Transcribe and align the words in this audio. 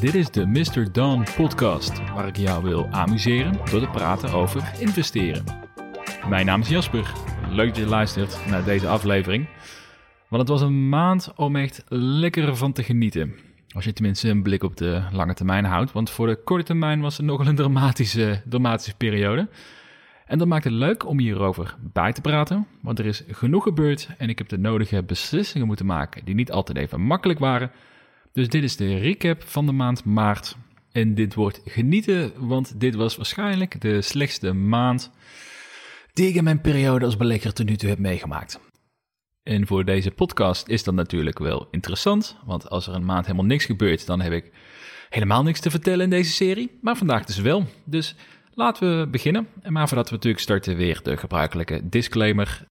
Dit 0.00 0.14
is 0.14 0.30
de 0.30 0.46
Mr. 0.46 0.92
Dawn 0.92 1.26
podcast, 1.36 2.12
waar 2.12 2.26
ik 2.26 2.36
jou 2.36 2.62
wil 2.62 2.86
amuseren 2.90 3.52
door 3.52 3.80
te 3.80 3.88
praten 3.92 4.32
over 4.32 4.72
investeren. 4.78 5.44
Mijn 6.28 6.46
naam 6.46 6.60
is 6.60 6.68
Jasper. 6.68 7.12
Leuk 7.50 7.68
dat 7.68 7.76
je 7.76 7.86
luistert 7.86 8.46
naar 8.48 8.64
deze 8.64 8.88
aflevering. 8.88 9.48
Want 10.28 10.42
het 10.42 10.50
was 10.50 10.60
een 10.60 10.88
maand 10.88 11.32
om 11.36 11.56
echt 11.56 11.84
lekker 11.88 12.56
van 12.56 12.72
te 12.72 12.82
genieten. 12.82 13.34
Als 13.74 13.84
je 13.84 13.92
tenminste 13.92 14.28
een 14.28 14.42
blik 14.42 14.62
op 14.62 14.76
de 14.76 15.02
lange 15.12 15.34
termijn 15.34 15.64
houdt. 15.64 15.92
Want 15.92 16.10
voor 16.10 16.26
de 16.26 16.42
korte 16.44 16.64
termijn 16.64 17.00
was 17.00 17.16
het 17.16 17.26
nogal 17.30 17.46
een 17.46 17.56
dramatische, 17.56 18.42
dramatische 18.44 18.96
periode. 18.96 19.48
En 20.26 20.38
dat 20.38 20.48
maakt 20.48 20.64
het 20.64 20.72
leuk 20.72 21.06
om 21.06 21.18
hierover 21.18 21.76
bij 21.92 22.12
te 22.12 22.20
praten. 22.20 22.66
Want 22.80 22.98
er 22.98 23.06
is 23.06 23.24
genoeg 23.28 23.62
gebeurd 23.62 24.08
en 24.18 24.28
ik 24.28 24.38
heb 24.38 24.48
de 24.48 24.58
nodige 24.58 25.02
beslissingen 25.02 25.66
moeten 25.66 25.86
maken 25.86 26.24
die 26.24 26.34
niet 26.34 26.52
altijd 26.52 26.78
even 26.78 27.00
makkelijk 27.00 27.38
waren. 27.38 27.70
Dus 28.32 28.48
dit 28.48 28.62
is 28.62 28.76
de 28.76 28.96
recap 28.96 29.42
van 29.42 29.66
de 29.66 29.72
maand 29.72 30.04
maart. 30.04 30.56
En 30.92 31.14
dit 31.14 31.34
wordt 31.34 31.60
genieten, 31.64 32.32
want 32.36 32.80
dit 32.80 32.94
was 32.94 33.16
waarschijnlijk 33.16 33.80
de 33.80 34.02
slechtste 34.02 34.52
maand 34.52 35.10
die 36.12 36.28
ik 36.28 36.34
in 36.34 36.44
mijn 36.44 36.60
periode 36.60 37.04
als 37.04 37.16
belegger 37.16 37.52
tot 37.52 37.66
nu 37.66 37.76
toe 37.76 37.88
heb 37.88 37.98
meegemaakt. 37.98 38.60
En 39.42 39.66
voor 39.66 39.84
deze 39.84 40.10
podcast 40.10 40.68
is 40.68 40.84
dat 40.84 40.94
natuurlijk 40.94 41.38
wel 41.38 41.68
interessant, 41.70 42.36
want 42.44 42.70
als 42.70 42.86
er 42.86 42.94
een 42.94 43.04
maand 43.04 43.26
helemaal 43.26 43.46
niks 43.46 43.64
gebeurt, 43.64 44.06
dan 44.06 44.20
heb 44.20 44.32
ik 44.32 44.50
helemaal 45.08 45.42
niks 45.42 45.60
te 45.60 45.70
vertellen 45.70 46.04
in 46.04 46.10
deze 46.10 46.32
serie. 46.32 46.78
Maar 46.80 46.96
vandaag 46.96 47.24
dus 47.24 47.38
wel. 47.38 47.66
Dus 47.84 48.14
laten 48.54 48.98
we 48.98 49.06
beginnen. 49.06 49.48
En 49.60 49.72
maar 49.72 49.88
voordat 49.88 50.08
we 50.08 50.14
natuurlijk 50.14 50.42
starten, 50.42 50.76
weer 50.76 51.00
de 51.02 51.16
gebruikelijke 51.16 51.88
disclaimer. 51.88 52.64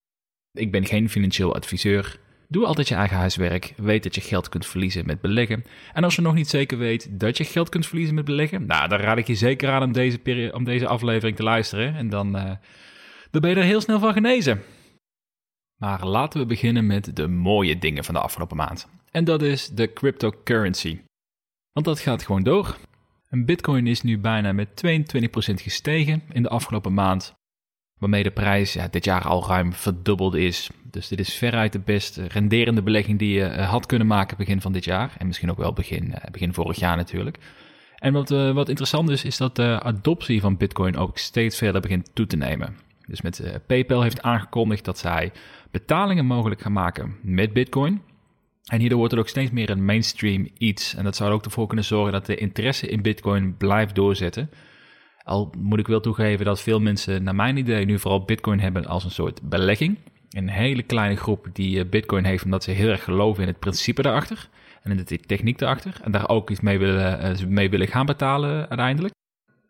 Ik 0.52 0.72
ben 0.72 0.86
geen 0.86 1.08
financieel 1.08 1.54
adviseur. 1.54 2.18
Doe 2.52 2.66
altijd 2.66 2.88
je 2.88 2.94
eigen 2.94 3.16
huiswerk. 3.16 3.74
Weet 3.76 4.02
dat 4.02 4.14
je 4.14 4.20
geld 4.20 4.48
kunt 4.48 4.66
verliezen 4.66 5.06
met 5.06 5.20
beleggen. 5.20 5.64
En 5.92 6.04
als 6.04 6.14
je 6.14 6.22
nog 6.22 6.34
niet 6.34 6.48
zeker 6.48 6.78
weet 6.78 7.20
dat 7.20 7.36
je 7.36 7.44
geld 7.44 7.68
kunt 7.68 7.86
verliezen 7.86 8.14
met 8.14 8.24
beleggen, 8.24 8.66
nou, 8.66 8.88
dan 8.88 8.98
raad 8.98 9.18
ik 9.18 9.26
je 9.26 9.34
zeker 9.34 9.70
aan 9.70 9.82
om 9.82 9.92
deze, 9.92 10.50
om 10.54 10.64
deze 10.64 10.86
aflevering 10.86 11.36
te 11.36 11.42
luisteren. 11.42 11.94
En 11.94 12.08
dan, 12.08 12.36
uh, 12.36 12.50
dan 13.30 13.40
ben 13.40 13.50
je 13.50 13.56
er 13.56 13.62
heel 13.62 13.80
snel 13.80 13.98
van 13.98 14.12
genezen. 14.12 14.62
Maar 15.76 16.06
laten 16.06 16.40
we 16.40 16.46
beginnen 16.46 16.86
met 16.86 17.16
de 17.16 17.28
mooie 17.28 17.78
dingen 17.78 18.04
van 18.04 18.14
de 18.14 18.20
afgelopen 18.20 18.56
maand. 18.56 18.88
En 19.10 19.24
dat 19.24 19.42
is 19.42 19.68
de 19.68 19.92
cryptocurrency. 19.92 21.00
Want 21.72 21.86
dat 21.86 22.00
gaat 22.00 22.22
gewoon 22.22 22.42
door. 22.42 22.76
Een 23.28 23.44
bitcoin 23.44 23.86
is 23.86 24.02
nu 24.02 24.18
bijna 24.18 24.52
met 24.52 24.68
22% 24.68 25.62
gestegen 25.62 26.22
in 26.32 26.42
de 26.42 26.48
afgelopen 26.48 26.94
maand. 26.94 27.34
Waarmee 27.98 28.22
de 28.22 28.30
prijs 28.30 28.72
ja, 28.72 28.88
dit 28.88 29.04
jaar 29.04 29.22
al 29.22 29.46
ruim 29.46 29.72
verdubbeld 29.72 30.34
is. 30.34 30.70
Dus 30.90 31.08
dit 31.08 31.18
is 31.18 31.34
veruit 31.34 31.72
de 31.72 31.78
best 31.78 32.16
renderende 32.16 32.82
belegging 32.82 33.18
die 33.18 33.34
je 33.34 33.44
eh, 33.44 33.68
had 33.70 33.86
kunnen 33.86 34.06
maken 34.06 34.36
begin 34.36 34.60
van 34.60 34.72
dit 34.72 34.84
jaar. 34.84 35.14
En 35.18 35.26
misschien 35.26 35.50
ook 35.50 35.58
wel 35.58 35.72
begin, 35.72 36.14
eh, 36.14 36.30
begin 36.30 36.54
vorig 36.54 36.78
jaar 36.78 36.96
natuurlijk. 36.96 37.38
En 37.96 38.12
wat, 38.12 38.30
uh, 38.30 38.52
wat 38.52 38.68
interessant 38.68 39.10
is, 39.10 39.24
is 39.24 39.36
dat 39.36 39.56
de 39.56 39.80
adoptie 39.82 40.40
van 40.40 40.56
bitcoin 40.56 40.96
ook 40.96 41.18
steeds 41.18 41.58
verder 41.58 41.80
begint 41.80 42.10
toe 42.14 42.26
te 42.26 42.36
nemen. 42.36 42.76
Dus 43.06 43.20
met 43.20 43.60
PayPal 43.66 44.02
heeft 44.02 44.22
aangekondigd 44.22 44.84
dat 44.84 44.98
zij 44.98 45.32
betalingen 45.70 46.26
mogelijk 46.26 46.60
gaan 46.60 46.72
maken 46.72 47.16
met 47.22 47.52
Bitcoin. 47.52 48.02
En 48.66 48.78
hierdoor 48.78 48.98
wordt 48.98 49.12
het 49.12 49.22
ook 49.22 49.28
steeds 49.28 49.50
meer 49.50 49.70
een 49.70 49.84
mainstream 49.84 50.48
iets. 50.58 50.94
En 50.94 51.04
dat 51.04 51.16
zou 51.16 51.28
er 51.30 51.34
ook 51.34 51.44
ervoor 51.44 51.66
kunnen 51.66 51.84
zorgen 51.84 52.12
dat 52.12 52.26
de 52.26 52.36
interesse 52.36 52.88
in 52.88 53.02
Bitcoin 53.02 53.56
blijft 53.56 53.94
doorzetten. 53.94 54.50
Al 55.24 55.52
moet 55.58 55.78
ik 55.78 55.86
wel 55.86 56.00
toegeven 56.00 56.44
dat 56.44 56.60
veel 56.60 56.80
mensen, 56.80 57.22
naar 57.22 57.34
mijn 57.34 57.56
idee, 57.56 57.84
nu 57.84 57.98
vooral 57.98 58.24
Bitcoin 58.24 58.60
hebben 58.60 58.86
als 58.86 59.04
een 59.04 59.10
soort 59.10 59.42
belegging. 59.42 59.98
Een 60.30 60.48
hele 60.48 60.82
kleine 60.82 61.16
groep 61.16 61.46
die 61.52 61.78
eh, 61.78 61.88
Bitcoin 61.88 62.24
heeft 62.24 62.44
omdat 62.44 62.64
ze 62.64 62.70
heel 62.70 62.88
erg 62.88 63.04
geloven 63.04 63.42
in 63.42 63.48
het 63.48 63.58
principe 63.58 64.02
daarachter. 64.02 64.48
En 64.82 64.90
in 64.90 65.04
de 65.04 65.20
techniek 65.20 65.58
daarachter. 65.58 66.00
En 66.02 66.12
daar 66.12 66.28
ook 66.28 66.50
iets 66.50 66.60
mee 66.60 66.78
willen, 66.78 67.18
eh, 67.20 67.46
mee 67.46 67.70
willen 67.70 67.88
gaan 67.88 68.06
betalen 68.06 68.68
uiteindelijk. 68.68 69.14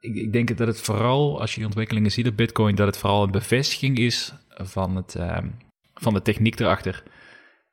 Ik, 0.01 0.15
ik 0.15 0.33
denk 0.33 0.57
dat 0.57 0.67
het 0.67 0.81
vooral, 0.81 1.41
als 1.41 1.51
je 1.51 1.57
die 1.57 1.67
ontwikkelingen 1.67 2.11
ziet 2.11 2.29
op 2.29 2.37
Bitcoin, 2.37 2.75
dat 2.75 2.87
het 2.87 2.99
vooral 2.99 3.23
een 3.23 3.31
bevestiging 3.31 3.99
is 3.99 4.35
van 4.49 4.97
het, 4.97 5.15
ehm, 5.15 5.49
van 5.95 6.15
de 6.15 6.23
techniek 6.23 6.61
erachter. 6.61 7.03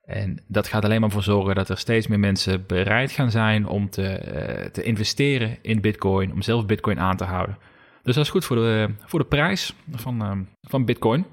En 0.09 0.43
dat 0.47 0.67
gaat 0.67 0.83
alleen 0.83 1.01
maar 1.01 1.11
voor 1.11 1.23
zorgen 1.23 1.55
dat 1.55 1.69
er 1.69 1.77
steeds 1.77 2.07
meer 2.07 2.19
mensen 2.19 2.65
bereid 2.67 3.11
gaan 3.11 3.31
zijn 3.31 3.67
om 3.67 3.89
te, 3.89 4.01
uh, 4.01 4.65
te 4.65 4.83
investeren 4.83 5.57
in 5.61 5.81
Bitcoin, 5.81 6.31
om 6.31 6.41
zelf 6.41 6.65
Bitcoin 6.65 6.99
aan 6.99 7.17
te 7.17 7.23
houden. 7.23 7.57
Dus 8.09 8.17
dat 8.17 8.27
is 8.27 8.33
goed 8.33 8.45
voor 8.45 8.55
de, 8.55 8.89
voor 9.05 9.19
de 9.19 9.25
prijs 9.25 9.73
van, 9.91 10.23
uh, 10.23 10.31
van 10.61 10.85
Bitcoin. 10.85 11.25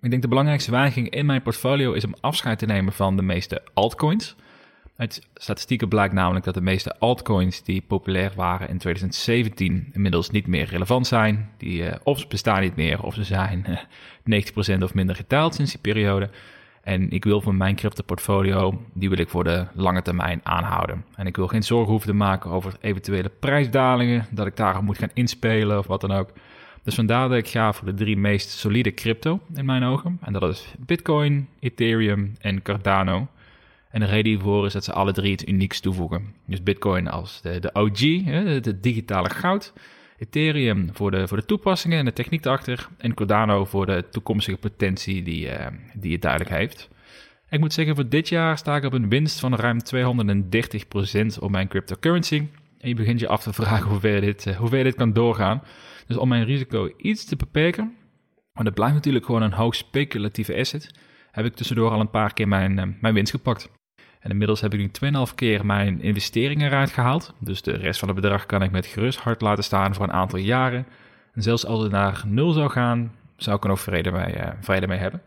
Ik 0.00 0.10
denk 0.10 0.22
de 0.22 0.28
belangrijkste 0.28 0.70
wijziging 0.70 1.10
in 1.10 1.26
mijn 1.26 1.42
portfolio 1.42 1.92
is 1.92 2.04
om 2.04 2.14
afscheid 2.20 2.58
te 2.58 2.66
nemen 2.66 2.92
van 2.92 3.16
de 3.16 3.22
meeste 3.22 3.62
altcoins. 3.74 4.36
Uit 4.96 5.28
statistieken 5.34 5.88
blijkt 5.88 6.14
namelijk 6.14 6.44
dat 6.44 6.54
de 6.54 6.60
meeste 6.60 6.98
altcoins 6.98 7.62
die 7.62 7.80
populair 7.80 8.32
waren 8.36 8.68
in 8.68 8.78
2017 8.78 9.90
inmiddels 9.92 10.30
niet 10.30 10.46
meer 10.46 10.64
relevant 10.64 11.06
zijn. 11.06 11.50
Die 11.56 11.82
uh, 11.82 11.94
of 12.02 12.18
ze 12.18 12.26
bestaan 12.26 12.60
niet 12.60 12.76
meer 12.76 13.02
of 13.02 13.14
ze 13.14 13.24
zijn 13.24 13.66
90% 14.78 14.82
of 14.82 14.94
minder 14.94 15.16
gedaald 15.16 15.54
sinds 15.54 15.70
die 15.70 15.80
periode. 15.80 16.30
En 16.82 17.10
ik 17.10 17.24
wil 17.24 17.40
van 17.40 17.56
mijn 17.56 17.76
crypto 17.76 18.02
portfolio, 18.02 18.82
die 18.92 19.08
wil 19.08 19.18
ik 19.18 19.28
voor 19.28 19.44
de 19.44 19.66
lange 19.74 20.02
termijn 20.02 20.40
aanhouden. 20.42 21.04
En 21.14 21.26
ik 21.26 21.36
wil 21.36 21.46
geen 21.46 21.62
zorgen 21.62 21.90
hoeven 21.90 22.10
te 22.10 22.16
maken 22.16 22.50
over 22.50 22.76
eventuele 22.80 23.28
prijsdalingen, 23.28 24.26
dat 24.30 24.46
ik 24.46 24.56
daarop 24.56 24.82
moet 24.82 24.98
gaan 24.98 25.10
inspelen 25.14 25.78
of 25.78 25.86
wat 25.86 26.00
dan 26.00 26.12
ook. 26.12 26.32
Dus 26.82 26.94
vandaar 26.94 27.28
dat 27.28 27.38
ik 27.38 27.48
ga 27.48 27.72
voor 27.72 27.86
de 27.86 27.94
drie 27.94 28.16
meest 28.16 28.50
solide 28.50 28.94
crypto 28.94 29.40
in 29.54 29.64
mijn 29.64 29.82
ogen. 29.82 30.18
En 30.20 30.32
dat 30.32 30.42
is 30.42 30.74
Bitcoin, 30.78 31.48
Ethereum 31.58 32.34
en 32.38 32.62
Cardano. 32.62 33.28
En 33.90 34.00
de 34.00 34.06
reden 34.06 34.32
hiervoor 34.32 34.66
is 34.66 34.72
dat 34.72 34.84
ze 34.84 34.92
alle 34.92 35.12
drie 35.12 35.32
het 35.32 35.48
unieks 35.48 35.80
toevoegen. 35.80 36.34
Dus 36.44 36.62
Bitcoin 36.62 37.08
als 37.08 37.40
de, 37.40 37.60
de 37.60 37.70
OG, 37.72 38.24
het 38.24 38.82
digitale 38.82 39.30
goud. 39.30 39.72
Ethereum 40.20 40.90
voor 40.92 41.10
de, 41.10 41.28
voor 41.28 41.36
de 41.36 41.44
toepassingen 41.44 41.98
en 41.98 42.04
de 42.04 42.12
techniek 42.12 42.44
erachter. 42.44 42.88
En 42.98 43.14
Cardano 43.14 43.64
voor 43.64 43.86
de 43.86 44.04
toekomstige 44.10 44.56
potentie 44.56 45.22
die, 45.22 45.46
uh, 45.46 45.66
die 45.94 46.12
het 46.12 46.22
duidelijk 46.22 46.50
heeft. 46.50 46.88
Ik 47.48 47.60
moet 47.60 47.72
zeggen, 47.72 47.94
voor 47.94 48.08
dit 48.08 48.28
jaar 48.28 48.58
sta 48.58 48.76
ik 48.76 48.84
op 48.84 48.92
een 48.92 49.08
winst 49.08 49.40
van 49.40 49.54
ruim 49.54 49.78
230% 49.94 51.38
op 51.38 51.50
mijn 51.50 51.68
cryptocurrency. 51.68 52.46
En 52.78 52.88
je 52.88 52.94
begint 52.94 53.20
je 53.20 53.28
af 53.28 53.42
te 53.42 53.52
vragen 53.52 53.88
hoe 53.90 54.00
ver 54.00 54.20
dit, 54.20 54.56
ver 54.62 54.84
dit 54.84 54.94
kan 54.94 55.12
doorgaan. 55.12 55.62
Dus 56.06 56.16
om 56.16 56.28
mijn 56.28 56.44
risico 56.44 56.90
iets 56.96 57.24
te 57.24 57.36
beperken, 57.36 57.96
want 58.52 58.66
het 58.66 58.74
blijft 58.74 58.94
natuurlijk 58.94 59.24
gewoon 59.24 59.42
een 59.42 59.52
hoog 59.52 59.74
speculatieve 59.74 60.56
asset, 60.56 60.90
heb 61.30 61.44
ik 61.44 61.54
tussendoor 61.54 61.90
al 61.90 62.00
een 62.00 62.10
paar 62.10 62.32
keer 62.32 62.48
mijn, 62.48 62.78
uh, 62.78 62.84
mijn 63.00 63.14
winst 63.14 63.30
gepakt. 63.32 63.70
En 64.20 64.30
inmiddels 64.30 64.60
heb 64.60 64.74
ik 64.74 65.00
nu 65.00 65.10
2,5 65.28 65.34
keer 65.34 65.66
mijn 65.66 66.02
investeringen 66.02 66.66
eruit 66.66 66.90
gehaald. 66.90 67.34
Dus 67.38 67.62
de 67.62 67.72
rest 67.72 67.98
van 67.98 68.08
het 68.08 68.20
bedrag 68.20 68.46
kan 68.46 68.62
ik 68.62 68.70
met 68.70 68.86
gerust 68.86 69.18
hart 69.18 69.40
laten 69.40 69.64
staan 69.64 69.94
voor 69.94 70.04
een 70.04 70.12
aantal 70.12 70.38
jaren. 70.38 70.86
En 71.32 71.42
zelfs 71.42 71.66
als 71.66 71.82
het 71.82 71.92
naar 71.92 72.22
nul 72.26 72.52
zou 72.52 72.70
gaan, 72.70 73.12
zou 73.36 73.56
ik 73.56 73.62
er 73.62 73.68
nog 73.68 73.80
vrede 73.80 74.10
mee, 74.10 74.36
uh, 74.36 74.48
vrede 74.60 74.86
mee 74.86 74.98
hebben. 74.98 75.22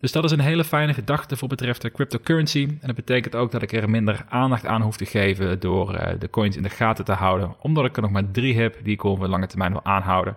Dus 0.00 0.12
dat 0.12 0.24
is 0.24 0.30
een 0.30 0.40
hele 0.40 0.64
fijne 0.64 0.94
gedachte 0.94 1.36
voor 1.36 1.48
betreft 1.48 1.82
de 1.82 1.90
cryptocurrency. 1.90 2.66
En 2.80 2.86
dat 2.86 2.94
betekent 2.94 3.34
ook 3.34 3.50
dat 3.50 3.62
ik 3.62 3.72
er 3.72 3.90
minder 3.90 4.24
aandacht 4.28 4.66
aan 4.66 4.82
hoef 4.82 4.96
te 4.96 5.06
geven 5.06 5.60
door 5.60 5.94
uh, 5.94 6.08
de 6.18 6.30
coins 6.30 6.56
in 6.56 6.62
de 6.62 6.68
gaten 6.68 7.04
te 7.04 7.12
houden. 7.12 7.56
Omdat 7.60 7.84
ik 7.84 7.96
er 7.96 8.02
nog 8.02 8.10
maar 8.10 8.30
drie 8.30 8.58
heb 8.58 8.76
die 8.82 8.92
ik 8.92 9.04
over 9.04 9.28
lange 9.28 9.46
termijn 9.46 9.72
wil 9.72 9.84
aanhouden. 9.84 10.36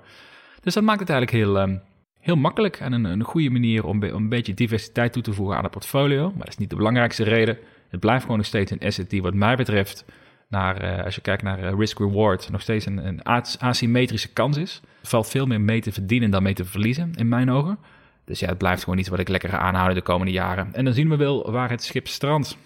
Dus 0.62 0.74
dat 0.74 0.84
maakt 0.84 1.00
het 1.00 1.10
eigenlijk 1.10 1.44
heel, 1.44 1.62
um, 1.62 1.82
heel 2.20 2.36
makkelijk 2.36 2.80
en 2.80 2.94
een, 2.94 3.06
een 3.06 3.24
goede 3.24 3.50
manier 3.50 3.86
om, 3.86 4.04
om 4.04 4.24
een 4.24 4.30
beetje 4.30 4.54
diversiteit 4.54 5.14
toe 5.14 5.22
te 5.22 5.34
voegen 5.34 5.58
aan 5.58 5.64
het 5.64 5.72
portfolio. 5.72 6.30
Maar 6.30 6.40
dat 6.40 6.48
is 6.48 6.58
niet 6.58 6.70
de 6.70 6.76
belangrijkste 6.76 7.24
reden. 7.24 7.58
Het 7.92 8.00
blijft 8.00 8.22
gewoon 8.22 8.38
nog 8.38 8.46
steeds 8.46 8.72
een 8.72 8.80
asset 8.80 9.10
die 9.10 9.22
wat 9.22 9.34
mij 9.34 9.56
betreft, 9.56 10.06
naar, 10.48 10.84
uh, 10.84 11.04
als 11.04 11.16
je 11.16 11.22
kijkt 11.22 11.44
naar 11.44 11.64
uh, 11.64 11.74
risk-reward, 11.78 12.50
nog 12.52 12.62
steeds 12.62 12.86
een, 12.86 13.08
een 13.08 13.24
asymmetrische 13.60 14.34
kans 14.34 14.58
is. 14.58 14.82
Er 15.02 15.08
valt 15.08 15.30
veel 15.30 15.46
meer 15.46 15.62
mee 15.62 15.82
te 15.82 15.92
verdienen 15.92 16.32
dan 16.32 16.44
mee 16.44 16.54
te 16.54 16.66
verliezen, 16.66 17.14
in 17.16 17.30
mijn 17.30 17.52
ogen. 17.52 17.78
Dus 18.26 18.40
ja, 18.40 18.48
het 18.48 18.58
blijft 18.58 18.84
gewoon 18.84 19.00
iets 19.00 19.10
wat 19.10 19.20
ik 19.20 19.28
lekker 19.28 19.50
ga 19.50 19.58
aanhouden 19.58 19.96
de 19.96 20.02
komende 20.02 20.32
jaren. 20.32 20.74
En 20.74 20.86
dan 20.86 20.94
zien 20.94 21.10
we 21.10 21.16
wel 21.16 21.52
waar 21.52 21.70
het 21.70 21.84
schip 21.84 22.08
strandt. 22.08 22.58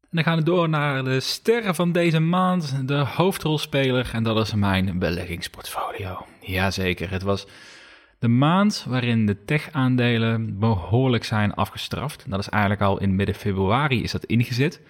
En 0.00 0.08
dan 0.10 0.24
gaan 0.24 0.38
we 0.38 0.44
door 0.44 0.68
naar 0.68 1.04
de 1.04 1.20
sterren 1.20 1.74
van 1.74 1.92
deze 1.92 2.20
maand, 2.20 2.88
de 2.88 2.94
hoofdrolspeler, 2.94 4.10
en 4.12 4.22
dat 4.22 4.46
is 4.46 4.54
mijn 4.54 4.98
beleggingsportfolio. 4.98 6.26
Jazeker, 6.40 7.10
het 7.10 7.22
was 7.22 7.46
de 8.18 8.28
maand 8.28 8.84
waarin 8.88 9.26
de 9.26 9.44
tech-aandelen 9.44 10.58
behoorlijk 10.58 11.24
zijn 11.24 11.54
afgestraft. 11.54 12.24
Dat 12.28 12.38
is 12.38 12.48
eigenlijk 12.48 12.82
al 12.82 13.00
in 13.00 13.16
midden 13.16 13.34
februari 13.34 14.02
is 14.02 14.12
dat 14.12 14.24
ingezet. 14.24 14.80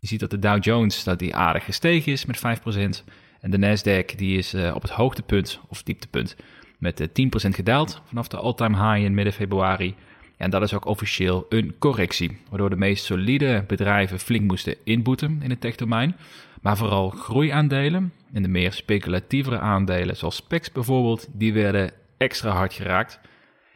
Je 0.00 0.06
ziet 0.06 0.20
dat 0.20 0.30
de 0.30 0.38
Dow 0.38 0.64
Jones 0.64 1.04
dat 1.04 1.18
die 1.18 1.34
aardig 1.34 1.64
gestegen 1.64 2.12
is 2.12 2.24
met 2.24 2.38
5%. 2.38 3.04
En 3.40 3.50
de 3.50 3.58
Nasdaq 3.58 4.16
die 4.16 4.38
is 4.38 4.54
uh, 4.54 4.74
op 4.74 4.82
het 4.82 4.90
hoogtepunt 4.90 5.60
of 5.68 5.82
dieptepunt 5.82 6.36
met 6.78 7.00
uh, 7.00 7.28
10% 7.48 7.48
gedaald 7.50 8.02
vanaf 8.04 8.28
de 8.28 8.36
all-time 8.36 8.76
high 8.76 9.04
in 9.04 9.14
midden 9.14 9.32
februari. 9.32 9.94
En 10.36 10.50
dat 10.50 10.62
is 10.62 10.74
ook 10.74 10.84
officieel 10.84 11.46
een 11.48 11.74
correctie, 11.78 12.38
waardoor 12.48 12.70
de 12.70 12.76
meest 12.76 13.04
solide 13.04 13.64
bedrijven 13.66 14.18
flink 14.18 14.50
moesten 14.50 14.76
inboeten 14.84 15.40
in 15.42 15.50
het 15.50 15.60
techdomein. 15.60 16.16
Maar 16.62 16.76
vooral 16.76 17.10
groeiaandelen 17.10 18.12
en 18.32 18.42
de 18.42 18.48
meer 18.48 18.72
speculatievere 18.72 19.58
aandelen, 19.58 20.16
zoals 20.16 20.36
SPECS 20.36 20.72
bijvoorbeeld, 20.72 21.28
die 21.32 21.52
werden 21.52 21.90
extra 22.16 22.50
hard 22.50 22.72
geraakt. 22.72 23.20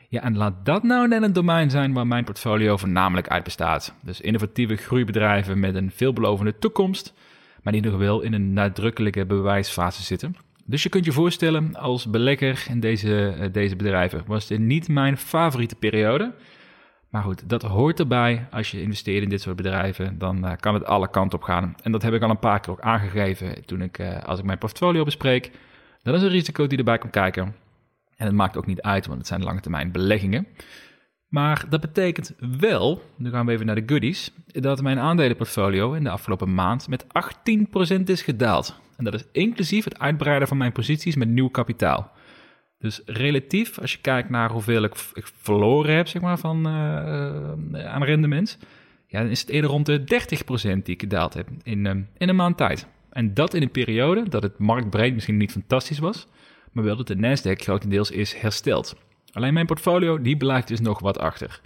Ja, 0.09 0.23
en 0.23 0.37
laat 0.37 0.65
dat 0.65 0.83
nou 0.83 1.09
net 1.09 1.23
een 1.23 1.33
domein 1.33 1.71
zijn 1.71 1.93
waar 1.93 2.07
mijn 2.07 2.25
portfolio 2.25 2.77
voornamelijk 2.77 3.29
uit 3.29 3.45
bestaat. 3.45 3.95
Dus 4.03 4.21
innovatieve 4.21 4.77
groeibedrijven 4.77 5.61
met 5.61 5.75
een 5.75 5.91
veelbelovende 5.91 6.59
toekomst, 6.59 7.15
maar 7.63 7.73
die 7.73 7.83
nog 7.83 7.97
wel 7.97 8.21
in 8.21 8.33
een 8.33 8.53
nadrukkelijke 8.53 9.27
bewijsfase 9.27 10.03
zitten. 10.03 10.37
Dus 10.65 10.83
je 10.83 10.89
kunt 10.89 11.05
je 11.05 11.13
voorstellen, 11.13 11.77
als 11.77 12.11
belegger 12.11 12.67
in 12.69 12.81
deze, 12.81 13.29
eh, 13.29 13.53
deze 13.53 13.77
bedrijven 13.77 14.23
was 14.27 14.47
dit 14.47 14.59
niet 14.59 14.89
mijn 14.89 15.17
favoriete 15.17 15.75
periode. 15.75 16.33
Maar 17.09 17.23
goed, 17.23 17.49
dat 17.49 17.63
hoort 17.63 17.99
erbij. 17.99 18.47
Als 18.51 18.71
je 18.71 18.83
investeert 18.83 19.23
in 19.23 19.29
dit 19.29 19.41
soort 19.41 19.57
bedrijven, 19.57 20.19
dan 20.19 20.45
uh, 20.45 20.53
kan 20.61 20.75
het 20.75 20.85
alle 20.85 21.11
kanten 21.11 21.39
op 21.39 21.45
gaan. 21.45 21.75
En 21.83 21.93
dat 21.93 22.03
heb 22.03 22.15
ik 22.15 22.23
al 22.23 22.31
een 22.31 22.39
paar 22.39 22.61
keer 22.61 22.73
ook 22.73 22.81
aangegeven 22.81 23.65
toen 23.67 23.83
ik, 23.83 23.99
uh, 23.99 24.23
als 24.23 24.39
ik 24.39 24.45
mijn 24.45 24.59
portfolio 24.59 25.05
bespreek. 25.05 25.51
Dat 26.03 26.15
is 26.15 26.23
een 26.23 26.29
risico 26.29 26.67
die 26.67 26.79
erbij 26.79 26.99
komt 26.99 27.13
kijken. 27.13 27.55
En 28.21 28.27
het 28.27 28.35
maakt 28.35 28.57
ook 28.57 28.67
niet 28.67 28.83
uit, 28.83 29.07
want 29.07 29.19
het 29.19 29.27
zijn 29.27 29.43
lange 29.43 29.61
termijn 29.61 29.93
beleggingen. 29.93 30.47
Maar 31.29 31.65
dat 31.69 31.81
betekent 31.81 32.35
wel, 32.59 33.03
nu 33.17 33.31
gaan 33.31 33.47
we 33.47 33.53
even 33.53 33.67
naar 33.67 33.75
de 33.75 33.83
goodies, 33.87 34.33
dat 34.47 34.83
mijn 34.83 34.99
aandelenportfolio 34.99 35.93
in 35.93 36.05
de 36.05 36.11
afgelopen 36.11 36.55
maand 36.55 36.89
met 36.89 37.05
18% 38.01 38.03
is 38.05 38.23
gedaald. 38.23 38.81
En 38.97 39.05
dat 39.05 39.15
is 39.15 39.25
inclusief 39.33 39.85
het 39.85 39.99
uitbreiden 39.99 40.49
van 40.49 40.57
mijn 40.57 40.73
posities 40.73 41.17
met 41.17 41.29
nieuw 41.29 41.49
kapitaal. 41.49 42.13
Dus 42.79 43.03
relatief, 43.05 43.79
als 43.79 43.93
je 43.93 43.99
kijkt 44.01 44.31
naar 44.31 44.51
hoeveel 44.51 44.83
ik, 44.83 44.97
verloren 45.41 45.97
heb 45.97 46.09
zeg 46.09 46.23
maar, 46.23 46.39
van, 46.39 46.67
uh, 46.67 47.87
aan 47.87 48.05
rendement, 48.05 48.59
ja, 49.07 49.21
dan 49.21 49.31
is 49.31 49.41
het 49.41 49.51
eerder 49.51 49.71
rond 49.71 49.87
de 49.87 50.05
30% 50.05 50.85
die 50.85 50.95
ik 50.95 51.01
gedaald 51.01 51.35
heb 51.35 51.49
in, 51.63 51.85
uh, 51.85 51.91
in 52.19 52.29
een 52.29 52.37
maand 52.37 52.57
tijd. 52.57 52.87
En 53.11 53.35
dat 53.35 53.55
in 53.55 53.63
een 53.63 53.71
periode 53.71 54.29
dat 54.29 54.43
het 54.43 54.59
marktbreed 54.59 55.15
misschien 55.15 55.37
niet 55.37 55.53
fantastisch 55.53 55.99
was, 55.99 56.29
maar 56.73 56.85
wel 56.85 56.97
dat 56.97 57.07
de 57.07 57.17
Nasdaq 57.17 57.63
grotendeels 57.63 58.11
is 58.11 58.35
hersteld. 58.35 58.97
Alleen 59.33 59.53
mijn 59.53 59.67
portfolio, 59.67 60.23
die 60.23 60.37
dus 60.65 60.81
nog 60.81 61.01
wat 61.01 61.19
achter. 61.19 61.61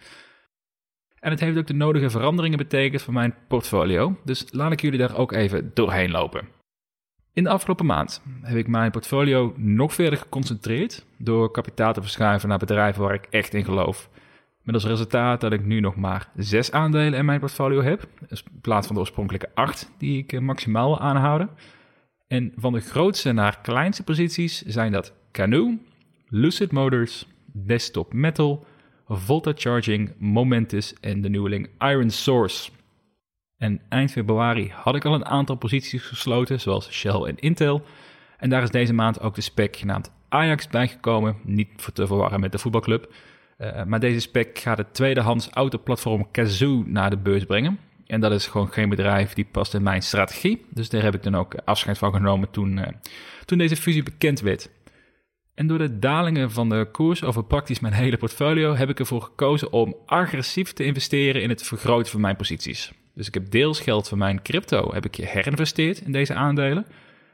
En 1.18 1.30
het 1.30 1.40
heeft 1.40 1.58
ook 1.58 1.66
de 1.66 1.74
nodige 1.74 2.10
veranderingen 2.10 2.58
betekend 2.58 3.02
voor 3.02 3.12
mijn 3.12 3.34
portfolio, 3.48 4.16
dus 4.24 4.46
laat 4.50 4.72
ik 4.72 4.80
jullie 4.80 4.98
daar 4.98 5.16
ook 5.16 5.32
even 5.32 5.70
doorheen 5.74 6.10
lopen. 6.10 6.48
In 7.32 7.44
de 7.44 7.50
afgelopen 7.50 7.86
maand 7.86 8.22
heb 8.42 8.56
ik 8.56 8.66
mijn 8.66 8.90
portfolio 8.90 9.54
nog 9.56 9.94
verder 9.94 10.18
geconcentreerd 10.18 11.04
door 11.18 11.50
kapitaal 11.50 11.92
te 11.92 12.00
verschuiven 12.00 12.48
naar 12.48 12.58
bedrijven 12.58 13.02
waar 13.02 13.14
ik 13.14 13.26
echt 13.30 13.54
in 13.54 13.64
geloof. 13.64 14.08
Met 14.62 14.74
als 14.74 14.84
resultaat 14.84 15.40
dat 15.40 15.52
ik 15.52 15.64
nu 15.64 15.80
nog 15.80 15.96
maar 15.96 16.28
zes 16.36 16.72
aandelen 16.72 17.14
in 17.14 17.24
mijn 17.24 17.40
portfolio 17.40 17.82
heb, 17.82 18.08
in 18.28 18.38
plaats 18.60 18.86
van 18.86 18.94
de 18.94 19.00
oorspronkelijke 19.00 19.50
acht 19.54 19.90
die 19.98 20.18
ik 20.18 20.32
eh, 20.32 20.40
maximaal 20.40 20.88
wil 20.88 21.00
aanhouden. 21.00 21.50
En 22.34 22.52
van 22.56 22.72
de 22.72 22.80
grootste 22.80 23.32
naar 23.32 23.58
kleinste 23.60 24.02
posities 24.02 24.62
zijn 24.62 24.92
dat 24.92 25.12
Canoe, 25.32 25.78
Lucid 26.28 26.72
Motors, 26.72 27.26
Desktop 27.52 28.12
Metal, 28.12 28.66
Volta 29.08 29.52
Charging, 29.54 30.12
Momentus 30.18 30.94
en 31.00 31.20
de 31.20 31.28
nieuweling 31.28 31.68
Iron 31.78 32.10
Source. 32.10 32.70
En 33.56 33.80
eind 33.88 34.10
februari 34.10 34.70
had 34.72 34.94
ik 34.94 35.04
al 35.04 35.14
een 35.14 35.24
aantal 35.24 35.56
posities 35.56 36.02
gesloten, 36.02 36.60
zoals 36.60 36.90
Shell 36.90 37.20
en 37.20 37.38
Intel. 37.38 37.82
En 38.38 38.50
daar 38.50 38.62
is 38.62 38.70
deze 38.70 38.92
maand 38.92 39.20
ook 39.20 39.34
de 39.34 39.40
spec 39.40 39.76
genaamd 39.76 40.12
Ajax 40.28 40.68
bijgekomen, 40.68 41.36
niet 41.42 41.94
te 41.94 42.06
verwarren 42.06 42.40
met 42.40 42.52
de 42.52 42.58
voetbalclub. 42.58 43.12
Uh, 43.58 43.84
maar 43.84 44.00
deze 44.00 44.20
spec 44.20 44.58
gaat 44.58 44.78
het 44.78 44.94
tweedehands 44.94 45.48
autoplatform 45.48 46.30
Kazoo 46.30 46.84
naar 46.86 47.10
de 47.10 47.18
beurs 47.18 47.44
brengen. 47.44 47.78
En 48.14 48.20
dat 48.20 48.32
is 48.32 48.46
gewoon 48.46 48.72
geen 48.72 48.88
bedrijf 48.88 49.32
die 49.32 49.46
past 49.50 49.74
in 49.74 49.82
mijn 49.82 50.02
strategie. 50.02 50.64
Dus 50.70 50.88
daar 50.88 51.02
heb 51.02 51.14
ik 51.14 51.22
dan 51.22 51.34
ook 51.34 51.54
afscheid 51.64 51.98
van 51.98 52.12
genomen 52.12 52.50
toen, 52.50 52.76
uh, 52.78 52.86
toen 53.44 53.58
deze 53.58 53.76
fusie 53.76 54.02
bekend 54.02 54.40
werd. 54.40 54.70
En 55.54 55.66
door 55.66 55.78
de 55.78 55.98
dalingen 55.98 56.50
van 56.50 56.68
de 56.68 56.88
koers 56.92 57.22
over 57.22 57.44
praktisch 57.44 57.80
mijn 57.80 57.94
hele 57.94 58.16
portfolio 58.16 58.74
heb 58.74 58.88
ik 58.88 58.98
ervoor 58.98 59.22
gekozen 59.22 59.72
om 59.72 59.96
agressief 60.06 60.72
te 60.72 60.84
investeren 60.84 61.42
in 61.42 61.48
het 61.48 61.62
vergroten 61.62 62.10
van 62.10 62.20
mijn 62.20 62.36
posities. 62.36 62.92
Dus 63.14 63.26
ik 63.26 63.34
heb 63.34 63.50
deels 63.50 63.80
geld 63.80 64.08
van 64.08 64.18
mijn 64.18 64.42
crypto 64.42 64.92
heb 64.92 65.04
ik 65.04 65.14
herinvesteerd 65.14 66.00
in 66.00 66.12
deze 66.12 66.34
aandelen. 66.34 66.86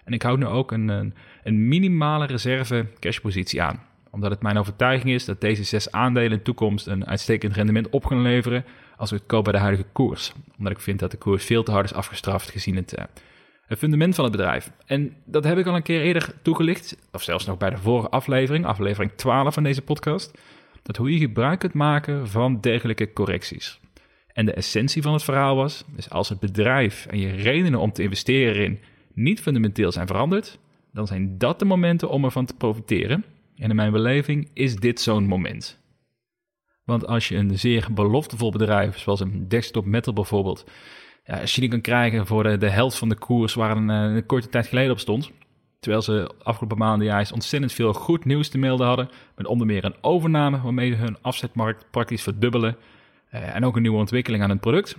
En 0.04 0.12
ik 0.12 0.22
houd 0.22 0.38
nu 0.38 0.46
ook 0.46 0.72
een, 0.72 0.88
een, 0.88 1.14
een 1.42 1.68
minimale 1.68 2.26
reserve 2.26 2.86
cashpositie 2.98 3.62
aan. 3.62 3.82
Omdat 4.10 4.30
het 4.30 4.42
mijn 4.42 4.58
overtuiging 4.58 5.10
is 5.10 5.24
dat 5.24 5.40
deze 5.40 5.62
zes 5.62 5.92
aandelen 5.92 6.30
in 6.30 6.36
de 6.36 6.42
toekomst 6.42 6.86
een 6.86 7.06
uitstekend 7.06 7.54
rendement 7.54 7.90
op 7.90 8.04
gaan 8.04 8.22
leveren 8.22 8.64
als 9.00 9.10
we 9.10 9.16
het 9.16 9.26
kopen 9.26 9.52
bij 9.52 9.60
de 9.60 9.66
huidige 9.66 9.88
koers. 9.92 10.32
Omdat 10.58 10.72
ik 10.72 10.80
vind 10.80 10.98
dat 10.98 11.10
de 11.10 11.16
koers 11.16 11.44
veel 11.44 11.62
te 11.62 11.70
hard 11.70 11.84
is 11.84 11.94
afgestraft 11.94 12.50
gezien 12.50 12.76
het, 12.76 12.98
uh, 12.98 13.04
het 13.66 13.78
fundament 13.78 14.14
van 14.14 14.24
het 14.24 14.32
bedrijf. 14.32 14.70
En 14.86 15.16
dat 15.24 15.44
heb 15.44 15.58
ik 15.58 15.66
al 15.66 15.74
een 15.74 15.82
keer 15.82 16.02
eerder 16.02 16.34
toegelicht, 16.42 16.96
of 17.12 17.22
zelfs 17.22 17.46
nog 17.46 17.56
bij 17.56 17.70
de 17.70 17.76
vorige 17.76 18.08
aflevering, 18.08 18.64
aflevering 18.64 19.12
12 19.16 19.54
van 19.54 19.62
deze 19.62 19.82
podcast. 19.82 20.38
Dat 20.82 20.96
hoe 20.96 21.12
je 21.12 21.18
gebruik 21.18 21.58
kunt 21.58 21.72
maken 21.72 22.28
van 22.28 22.60
dergelijke 22.60 23.12
correcties. 23.12 23.80
En 24.32 24.46
de 24.46 24.52
essentie 24.52 25.02
van 25.02 25.12
het 25.12 25.22
verhaal 25.22 25.56
was, 25.56 25.84
dus 25.96 26.10
als 26.10 26.28
het 26.28 26.40
bedrijf 26.40 27.06
en 27.06 27.18
je 27.18 27.30
redenen 27.30 27.80
om 27.80 27.92
te 27.92 28.02
investeren 28.02 28.64
in 28.64 28.78
niet 29.14 29.40
fundamenteel 29.40 29.92
zijn 29.92 30.06
veranderd, 30.06 30.58
dan 30.92 31.06
zijn 31.06 31.38
dat 31.38 31.58
de 31.58 31.64
momenten 31.64 32.08
om 32.08 32.24
ervan 32.24 32.44
te 32.44 32.54
profiteren. 32.54 33.24
En 33.56 33.70
in 33.70 33.76
mijn 33.76 33.92
beleving 33.92 34.48
is 34.52 34.76
dit 34.76 35.00
zo'n 35.00 35.26
moment. 35.26 35.78
Want 36.90 37.06
als 37.06 37.28
je 37.28 37.36
een 37.36 37.58
zeer 37.58 37.88
beloftevol 37.90 38.50
bedrijf, 38.50 38.98
zoals 38.98 39.20
een 39.20 39.48
desktop 39.48 39.84
metal 39.84 40.12
bijvoorbeeld, 40.12 40.64
ja, 41.24 41.40
als 41.40 41.54
je 41.54 41.60
die 41.60 41.70
kan 41.70 41.80
krijgen 41.80 42.26
voor 42.26 42.58
de, 42.58 42.68
helft 42.70 42.98
van 42.98 43.08
de 43.08 43.14
koers 43.14 43.54
waar 43.54 43.76
een, 43.76 43.90
eh, 43.90 44.14
een 44.14 44.26
korte 44.26 44.48
tijd 44.48 44.66
geleden 44.66 44.92
op 44.92 44.98
stond, 44.98 45.30
terwijl 45.80 46.02
ze 46.02 46.30
afgelopen 46.42 46.78
maanden 46.78 47.06
juist 47.06 47.32
ontzettend 47.32 47.72
veel 47.72 47.92
goed 47.92 48.24
nieuws 48.24 48.48
te 48.48 48.58
melden 48.58 48.86
hadden, 48.86 49.10
met 49.36 49.46
onder 49.46 49.66
meer 49.66 49.84
een 49.84 49.94
overname 50.00 50.60
waarmee 50.60 50.94
hun 50.94 51.16
afzetmarkt 51.20 51.86
praktisch 51.90 52.22
verdubbelen, 52.22 52.76
uh, 53.34 53.54
en 53.54 53.64
ook 53.64 53.76
een 53.76 53.82
nieuwe 53.82 53.98
ontwikkeling 53.98 54.42
aan 54.42 54.50
het 54.50 54.60
product, 54.60 54.96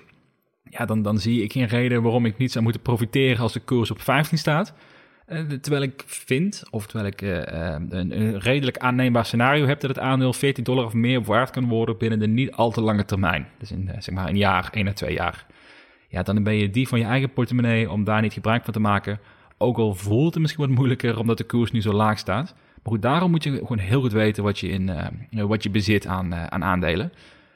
ja, 0.70 0.86
dan, 0.86 1.02
dan 1.02 1.18
zie 1.18 1.44
ik 1.44 1.52
geen 1.52 1.68
reden 1.68 2.02
waarom 2.02 2.26
ik 2.26 2.38
niet 2.38 2.52
zou 2.52 2.64
moeten 2.64 2.82
profiteren 2.82 3.42
als 3.42 3.54
de 3.54 3.60
koers 3.60 3.92
op 3.92 4.02
15 4.02 4.38
staat. 4.38 4.74
Uh, 5.32 5.40
terwijl 5.62 5.84
ik 5.84 6.04
vind, 6.06 6.64
of 6.70 6.88
terwijl 6.88 7.12
ik 7.12 7.22
uh, 7.22 7.38
een, 7.90 8.22
een, 8.22 8.40
redelijk 8.40 8.78
aanneembaar 8.78 9.26
scenario 9.26 9.66
heb 9.66 9.80
dat 9.80 9.90
het 9.90 10.00
aandeel 10.00 10.34
14 10.34 10.64
dollar 10.64 10.86
of 10.86 10.94
meer 10.94 11.24
waard 11.24 11.50
kan 11.50 11.68
worden 11.68 11.98
binnen 11.98 12.20
de 12.20 12.28
niet 12.28 12.52
al 12.52 12.72
te 12.72 12.82
lange 12.82 13.06
termijn. 13.06 13.48
Dus 13.58 13.72
in 13.72 13.90
zeg 14.00 14.16
maar 14.16 14.30
een 14.30 14.38
jaar, 14.38 14.70
één 14.72 14.88
à 14.88 14.94
twee 14.94 15.14
jaar. 15.14 15.46
Ja, 16.08 16.24
dan 16.24 16.44
ben 16.44 16.56
je 16.56 16.70
die 16.70 16.88
van 16.88 17.00
je 17.00 17.06
eigen 17.06 17.34
portemonnee 17.34 17.92
om 17.92 18.04
daar 18.04 18.22
niet 18.22 18.34
gebruik 18.34 18.64
van 18.64 18.74
te 18.74 18.80
maken. 18.80 19.20
Ook 19.58 19.78
al 19.78 19.96
voelt 19.96 20.34
het 20.34 20.42
misschien 20.42 20.68
wat 20.68 20.76
moeilijker 20.76 21.20
omdat 21.20 21.38
de 21.38 21.44
koers 21.44 21.72
nu 21.72 21.82
zo 21.82 21.94
laag 21.94 22.18
staat. 22.18 22.54
Maar 22.56 22.94
goed, 22.94 23.02
daarom 23.02 23.32
moet 23.32 23.44
je 23.44 23.52
gewoon 23.52 23.78
heel 23.78 24.02
goed 24.02 24.12
weten 24.12 24.44
wat 24.44 24.60
je, 24.60 24.68
in, 24.70 24.92
wat 25.32 25.64
je 25.64 25.70
bezit 25.70 26.08
aan, 26.08 26.36
aan 26.36 26.64
aandelen. 26.64 27.12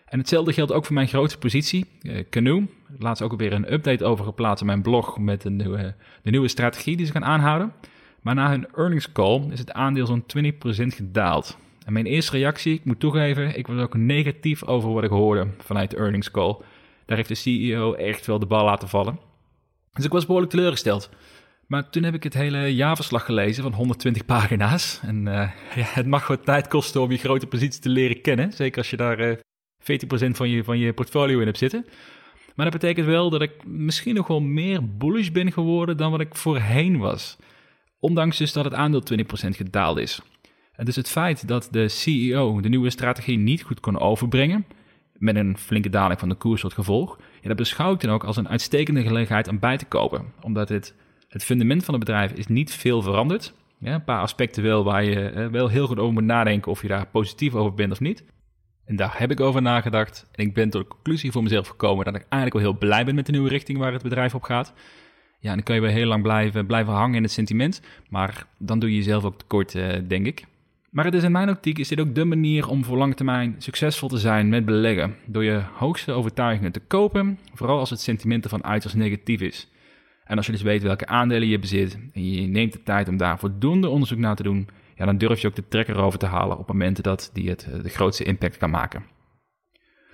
En 0.06 0.20
hetzelfde 0.20 0.54
geldt 0.54 0.72
ook 0.72 0.86
voor 0.86 0.94
mijn 0.94 1.08
grootste 1.08 1.40
positie, 1.40 1.86
Canoe. 2.30 2.68
Laatst 3.00 3.24
ook 3.24 3.32
alweer 3.32 3.54
een 3.54 3.74
update 3.74 4.06
over 4.06 4.26
geplaatst 4.26 4.62
op 4.62 4.68
mijn 4.68 4.82
blog 4.82 5.18
met 5.18 5.44
een 5.44 5.56
nieuwe, 5.56 5.96
de 6.22 6.30
nieuwe 6.30 6.48
strategie 6.48 6.98
die 6.98 7.06
ze 7.06 7.12
gaan 7.12 7.26
aanhouden. 7.26 7.74
Maar 8.22 8.36
na 8.36 8.50
hun 8.50 8.68
earnings 8.76 9.12
call 9.12 9.48
is 9.52 9.60
het 9.60 9.72
aandeel 9.72 10.06
zo'n 10.06 10.24
20% 10.24 10.48
gedaald. 10.88 11.58
En 11.86 11.94
mijn 11.94 12.06
eerste 12.06 12.32
reactie, 12.32 12.74
ik 12.74 12.86
moet 12.86 13.00
toegeven, 13.00 13.58
ik 13.58 13.68
was 13.68 13.82
ook 13.82 13.98
negatief 13.98 14.64
over 14.64 14.94
wat 14.94 15.04
ik 15.04 15.10
hoorde 15.10 15.48
vanuit 15.58 15.90
de 15.90 15.98
earnings 15.98 16.32
call. 16.32 16.58
Daar 17.06 17.18
heeft 17.18 17.30
de 17.30 17.36
CEO 17.36 17.94
echt 17.94 18.26
wel 18.26 18.40
de 18.40 18.46
bal 18.46 18.66
laten 18.66 18.90
vallen. 18.90 19.20
Dus 19.94 20.06
ik 20.06 20.12
was 20.12 20.26
behoorlijk 20.26 20.52
teleurgesteld. 20.52 21.10
Maar 21.68 21.90
toen 21.90 22.04
heb 22.04 22.14
ik 22.14 22.24
het 22.24 22.34
hele 22.34 22.76
jaarverslag 22.76 23.26
gelezen 23.26 23.64
van 23.64 23.74
120 23.74 24.26
pagina's. 24.26 25.00
En 25.04 25.26
uh, 25.26 25.34
ja, 25.76 25.86
het 25.86 26.06
mag 26.06 26.28
wat 26.28 26.46
tijd 26.46 26.68
kosten 26.68 27.02
om 27.02 27.12
je 27.12 27.18
grote 27.18 27.48
positie 27.48 27.82
te 27.82 27.90
leren 27.90 28.22
kennen. 28.22 28.52
Zeker 28.54 28.78
als 28.78 28.90
je 28.90 28.98
daar 28.98 29.20
uh, 29.20 29.36
40% 29.36 29.36
van 30.32 30.50
je, 30.50 30.64
van 30.64 30.78
je 30.78 30.94
portfolio 30.94 31.40
in 31.40 31.46
hebt 31.46 31.58
zitten. 31.58 31.86
Maar 32.56 32.72
dat 32.72 32.82
betekent 32.82 33.06
wel 33.06 33.30
dat 33.30 33.42
ik 33.42 33.66
misschien 33.66 34.16
nog 34.16 34.28
wel 34.28 34.42
meer 34.42 34.98
bullish 34.98 35.30
ben 35.30 35.52
geworden 35.52 35.98
dan 35.98 36.12
wat 36.12 36.20
ik 36.20 36.36
voorheen 36.36 36.98
was. 36.98 37.38
Ondanks 38.00 38.38
dus 38.38 38.54
dat 38.54 38.66
het 38.66 38.74
aandeel 38.74 39.04
20% 39.14 39.24
gedaald 39.50 39.98
is. 39.98 40.22
En 40.72 40.86
dus 40.86 40.96
het 40.96 41.10
feit 41.10 41.48
dat 41.48 41.68
de 41.72 41.88
CEO 41.88 42.62
de 42.62 42.70
nieuwe 42.70 42.90
strategie 42.90 43.38
niet 43.38 43.64
goed 43.64 43.80
kon 43.80 44.00
overbrengen, 44.00 44.66
met 45.18 45.36
een 45.36 45.58
flinke 45.58 45.90
daling 45.90 46.20
van 46.20 46.30
de 46.30 46.36
koers 46.36 46.62
tot 46.62 46.74
gevolg, 46.74 47.20
dat 47.42 47.56
beschouw 47.58 47.94
ik 47.94 48.00
dan 48.00 48.12
ook 48.12 48.24
als 48.24 48.38
een 48.38 48.50
uitstekende 48.50 49.02
gelegenheid 49.02 49.48
om 49.48 49.60
bij 49.60 49.78
te 49.78 49.86
kopen. 49.86 50.26
Omdat 50.42 50.70
het, 50.70 50.96
het 51.28 51.44
fundament 51.44 51.86
van 51.86 51.94
het 51.94 52.04
bedrijf 52.04 52.32
is 52.32 52.48
niet 52.48 52.74
veel 52.74 53.02
veranderd. 53.02 53.54
Ja, 53.80 53.94
een 53.94 54.04
paar 54.04 54.22
aspecten 54.22 54.64
wel 54.64 54.84
waar 54.84 55.04
je 55.04 55.30
eh, 55.30 55.48
wel 55.48 55.68
heel 55.68 55.88
goed 55.88 56.00
over 56.00 56.14
moet 56.14 56.24
nadenken 56.24 56.72
of 56.72 56.82
je 56.82 56.88
daar 56.88 57.08
positief 57.08 57.54
over 57.54 57.74
bent 57.74 57.92
of 57.92 58.00
niet. 58.00 58.24
En 58.86 58.96
daar 58.96 59.16
heb 59.18 59.32
ik 59.32 59.40
over 59.40 59.62
nagedacht. 59.62 60.28
En 60.32 60.46
ik 60.46 60.54
ben 60.54 60.70
tot 60.70 60.82
de 60.82 60.88
conclusie 60.88 61.32
voor 61.32 61.44
mezelf 61.44 61.68
gekomen 61.68 62.06
dat 62.06 62.16
ik 62.16 62.26
eigenlijk 62.30 62.54
wel 62.54 62.72
heel 62.72 62.80
blij 62.80 63.06
ben 63.06 63.16
met 63.16 63.26
de 63.26 63.32
nieuwe 63.32 63.50
richting 63.50 63.78
waar 63.78 63.94
het 63.94 64.04
bedrijf 64.04 64.36
op 64.36 64.44
gaat. 64.44 64.74
Ja, 65.40 65.54
dan 65.54 65.64
kun 65.64 65.76
je 65.76 65.82
wel 65.82 65.92
heel 65.92 66.08
lang 66.08 66.24
blijven, 66.24 66.66
blijven 66.66 66.94
hangen 66.94 67.16
in 67.16 67.24
het 67.24 67.32
sentiment. 67.32 67.82
Maar 68.10 68.48
dan 68.58 68.80
doe 68.80 68.90
je 68.90 68.96
jezelf 68.96 69.24
ook 69.24 69.38
tekort, 69.38 69.76
uh, 69.76 69.94
denk 70.08 70.26
ik. 70.26 70.46
Maar 70.90 71.06
het 71.06 71.14
is 71.14 71.24
in 71.24 71.32
mijn 71.32 71.50
optiek 71.50 71.78
is 71.78 71.88
dit 71.88 72.00
ook 72.00 72.16
de 72.16 72.26
manier 72.26 72.70
om 72.70 72.84
voor 72.84 72.98
lange 72.98 73.14
termijn 73.14 73.56
succesvol 73.58 74.10
te 74.10 74.18
zijn 74.18 74.50
met 74.50 74.66
beleggen. 74.66 75.16
Door 75.26 75.44
je 75.44 75.62
hoogste 75.74 76.12
overtuigingen 76.12 76.72
te 76.72 76.80
kopen, 76.80 77.40
vooral 77.54 77.80
als 77.80 77.90
het 77.90 78.02
sentiment 78.02 78.44
ervan 78.44 78.64
uiterst 78.64 78.96
negatief 78.96 79.42
is. 79.42 79.70
En 80.24 80.38
als 80.38 80.46
je 80.46 80.52
dus 80.52 80.62
weet 80.62 80.84
welke 80.84 81.08
aandelen 81.08 81.48
je 81.48 81.60
bezit 81.60 81.98
en 82.14 82.32
je 82.32 82.48
neemt 82.48 82.74
de 82.74 82.84
tijd 82.84 83.08
om 83.08 83.18
daar 83.18 83.40
voldoende 83.40 83.90
onderzoek 83.90 84.18
naar 84.18 84.36
te 84.36 84.44
doen, 84.44 84.68
ja, 84.96 85.06
dan 85.06 85.18
durf 85.18 85.42
je 85.42 85.48
ook 85.48 85.56
de 85.56 85.68
trekker 85.68 85.96
over 85.96 86.20
te 86.20 86.26
halen 86.26 86.58
op 86.58 86.68
momenten 86.68 87.04
dat 87.04 87.30
die 87.34 87.50
het 87.50 87.68
eh, 87.72 87.84
de 87.84 87.90
grootste 87.90 88.24
impact 88.24 88.58
kan 88.58 88.70
maken. 88.70 89.04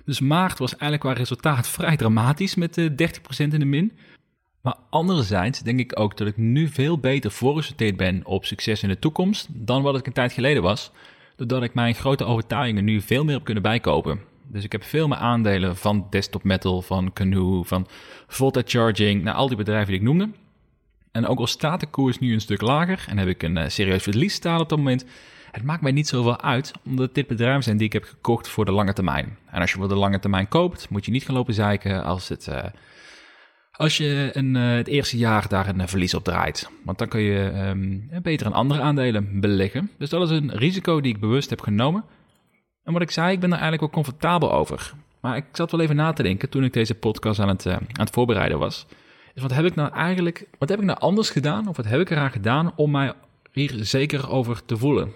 Dus 0.04 0.20
maart 0.20 0.58
was 0.58 0.70
eigenlijk 0.70 1.00
qua 1.02 1.12
resultaat 1.12 1.68
vrij 1.68 1.96
dramatisch 1.96 2.54
met 2.54 2.80
30% 2.80 2.84
eh, 3.28 3.38
in 3.38 3.50
de 3.50 3.64
min. 3.64 3.92
Maar 4.62 4.76
anderzijds 4.90 5.60
denk 5.60 5.80
ik 5.80 5.98
ook 6.00 6.16
dat 6.16 6.26
ik 6.26 6.36
nu 6.36 6.68
veel 6.68 6.98
beter 6.98 7.30
voorgesorteerd 7.30 7.96
ben 7.96 8.26
op 8.26 8.44
succes 8.44 8.82
in 8.82 8.88
de 8.88 8.98
toekomst 8.98 9.48
dan 9.50 9.82
wat 9.82 9.98
ik 9.98 10.06
een 10.06 10.12
tijd 10.12 10.32
geleden 10.32 10.62
was. 10.62 10.92
Doordat 11.36 11.62
ik 11.62 11.74
mijn 11.74 11.94
grote 11.94 12.24
overtuigingen 12.24 12.84
nu 12.84 13.00
veel 13.00 13.24
meer 13.24 13.34
heb 13.34 13.44
kunnen 13.44 13.62
bijkopen. 13.62 14.20
Dus 14.46 14.64
ik 14.64 14.72
heb 14.72 14.84
veel 14.84 15.08
meer 15.08 15.18
aandelen 15.18 15.76
van 15.76 16.06
Desktop 16.10 16.44
Metal, 16.44 16.82
van 16.82 17.12
Canoe, 17.12 17.64
van 17.64 17.86
Volta 18.26 18.62
Charging, 18.64 19.22
naar 19.22 19.34
al 19.34 19.48
die 19.48 19.56
bedrijven 19.56 19.86
die 19.86 19.96
ik 19.96 20.02
noemde. 20.02 20.28
En 21.12 21.26
ook 21.26 21.38
al 21.38 21.46
staat 21.46 21.80
de 21.80 21.86
koers 21.86 22.18
nu 22.18 22.32
een 22.32 22.40
stuk 22.40 22.60
lager 22.60 23.04
en 23.08 23.18
heb 23.18 23.28
ik 23.28 23.42
een 23.42 23.56
uh, 23.56 23.68
serieus 23.68 24.02
verlies 24.02 24.34
staan 24.34 24.60
op 24.60 24.68
dat 24.68 24.78
moment, 24.78 25.04
het 25.50 25.62
maakt 25.62 25.82
mij 25.82 25.92
niet 25.92 26.08
zoveel 26.08 26.40
uit, 26.40 26.72
omdat 26.84 27.14
dit 27.14 27.26
bedrijven 27.26 27.62
zijn 27.62 27.76
die 27.76 27.86
ik 27.86 27.92
heb 27.92 28.04
gekocht 28.04 28.48
voor 28.48 28.64
de 28.64 28.72
lange 28.72 28.92
termijn. 28.92 29.36
En 29.50 29.60
als 29.60 29.70
je 29.70 29.76
voor 29.76 29.88
de 29.88 29.94
lange 29.94 30.18
termijn 30.18 30.48
koopt, 30.48 30.90
moet 30.90 31.04
je 31.04 31.10
niet 31.10 31.24
gaan 31.24 31.34
lopen 31.34 31.54
zeiken 31.54 32.04
als 32.04 32.28
het... 32.28 32.46
Uh, 32.46 32.64
als 33.72 33.96
je 33.96 34.30
een, 34.32 34.54
uh, 34.54 34.74
het 34.74 34.86
eerste 34.86 35.16
jaar 35.16 35.48
daar 35.48 35.68
een 35.68 35.88
verlies 35.88 36.14
op 36.14 36.24
draait. 36.24 36.70
Want 36.84 36.98
dan 36.98 37.08
kun 37.08 37.20
je 37.20 37.68
um, 37.68 38.10
beter 38.22 38.46
een 38.46 38.52
andere 38.52 38.80
aandelen 38.80 39.40
beleggen. 39.40 39.90
Dus 39.98 40.10
dat 40.10 40.30
is 40.30 40.30
een 40.30 40.50
risico 40.50 41.00
die 41.00 41.14
ik 41.14 41.20
bewust 41.20 41.50
heb 41.50 41.60
genomen. 41.60 42.04
En 42.84 42.92
wat 42.92 43.02
ik 43.02 43.10
zei, 43.10 43.32
ik 43.32 43.40
ben 43.40 43.52
er 43.52 43.58
eigenlijk 43.58 43.82
wel 43.82 44.02
comfortabel 44.02 44.52
over. 44.52 44.92
Maar 45.20 45.36
ik 45.36 45.44
zat 45.52 45.70
wel 45.70 45.80
even 45.80 45.96
na 45.96 46.12
te 46.12 46.22
denken 46.22 46.48
toen 46.48 46.64
ik 46.64 46.72
deze 46.72 46.94
podcast 46.94 47.40
aan 47.40 47.48
het, 47.48 47.66
aan 47.66 47.86
het 47.92 48.10
voorbereiden 48.10 48.58
was. 48.58 48.86
Dus 49.34 49.42
wat 49.42 49.52
heb 49.52 49.64
ik 49.64 49.74
nou 49.74 49.92
eigenlijk, 49.92 50.48
wat 50.58 50.68
heb 50.68 50.78
ik 50.78 50.84
nou 50.84 50.98
anders 50.98 51.30
gedaan? 51.30 51.68
Of 51.68 51.76
wat 51.76 51.86
heb 51.86 52.00
ik 52.00 52.10
eraan 52.10 52.30
gedaan 52.30 52.72
om 52.76 52.90
mij 52.90 53.12
hier 53.52 53.84
zeker 53.84 54.30
over 54.30 54.64
te 54.64 54.76
voelen? 54.76 55.12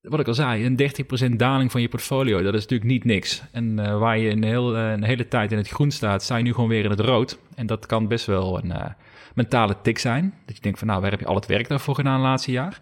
Wat 0.00 0.20
ik 0.20 0.26
al 0.26 0.34
zei, 0.34 0.64
een 0.64 1.32
30% 1.32 1.36
daling 1.36 1.70
van 1.70 1.80
je 1.80 1.88
portfolio, 1.88 2.42
dat 2.42 2.54
is 2.54 2.60
natuurlijk 2.60 2.90
niet 2.90 3.04
niks. 3.04 3.42
En 3.52 3.78
uh, 3.78 3.98
waar 3.98 4.18
je 4.18 4.30
een, 4.30 4.42
heel, 4.42 4.76
uh, 4.76 4.90
een, 4.90 5.02
hele 5.02 5.28
tijd 5.28 5.52
in 5.52 5.58
het 5.58 5.68
groen 5.68 5.90
staat, 5.90 6.22
sta 6.22 6.36
je 6.36 6.42
nu 6.42 6.52
gewoon 6.52 6.68
weer 6.68 6.84
in 6.84 6.90
het 6.90 7.00
rood. 7.00 7.38
En 7.54 7.66
dat 7.66 7.86
kan 7.86 8.08
best 8.08 8.26
wel 8.26 8.58
een 8.58 8.70
uh, 8.70 8.84
mentale 9.34 9.76
tik 9.82 9.98
zijn. 9.98 10.34
Dat 10.46 10.56
je 10.56 10.62
denkt 10.62 10.78
van 10.78 10.88
nou, 10.88 11.00
waar 11.00 11.10
heb 11.10 11.20
je 11.20 11.26
al 11.26 11.34
het 11.34 11.46
werk 11.46 11.68
daarvoor 11.68 11.94
gedaan 11.94 12.14
het 12.14 12.22
laatste 12.22 12.50
jaar? 12.50 12.80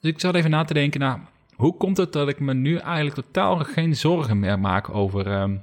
Dus 0.00 0.10
ik 0.10 0.20
zat 0.20 0.34
even 0.34 0.50
na 0.50 0.64
te 0.64 0.74
denken, 0.74 1.00
nou, 1.00 1.18
hoe 1.54 1.76
komt 1.76 1.96
het 1.96 2.12
dat 2.12 2.28
ik 2.28 2.40
me 2.40 2.54
nu 2.54 2.76
eigenlijk 2.76 3.14
totaal 3.14 3.56
geen 3.56 3.96
zorgen 3.96 4.38
meer 4.38 4.58
maak 4.58 4.94
over, 4.94 5.40
um, 5.40 5.62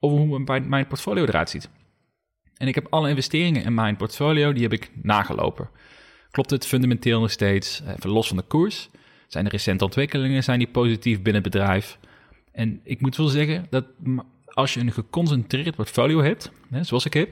over 0.00 0.18
hoe 0.18 0.38
mijn, 0.38 0.68
mijn 0.68 0.86
portfolio 0.86 1.24
eruit 1.24 1.50
ziet? 1.50 1.68
En 2.62 2.68
ik 2.68 2.74
heb 2.74 2.86
alle 2.90 3.08
investeringen 3.08 3.64
in 3.64 3.74
mijn 3.74 3.96
portfolio, 3.96 4.52
die 4.52 4.62
heb 4.62 4.72
ik 4.72 4.90
nagelopen. 5.02 5.68
Klopt 6.30 6.50
het 6.50 6.66
fundamenteel 6.66 7.20
nog 7.20 7.30
steeds, 7.30 7.82
even 7.96 8.10
los 8.10 8.28
van 8.28 8.36
de 8.36 8.42
koers? 8.42 8.88
Zijn 9.28 9.44
er 9.44 9.50
recente 9.50 9.84
ontwikkelingen, 9.84 10.44
zijn 10.44 10.58
die 10.58 10.68
positief 10.68 11.22
binnen 11.22 11.42
het 11.42 11.52
bedrijf? 11.52 11.98
En 12.52 12.80
ik 12.84 13.00
moet 13.00 13.16
wel 13.16 13.26
zeggen 13.26 13.66
dat 13.70 13.84
als 14.46 14.74
je 14.74 14.80
een 14.80 14.92
geconcentreerd 14.92 15.76
portfolio 15.76 16.22
hebt, 16.22 16.52
hè, 16.70 16.84
zoals 16.84 17.04
ik 17.04 17.14
heb, 17.14 17.30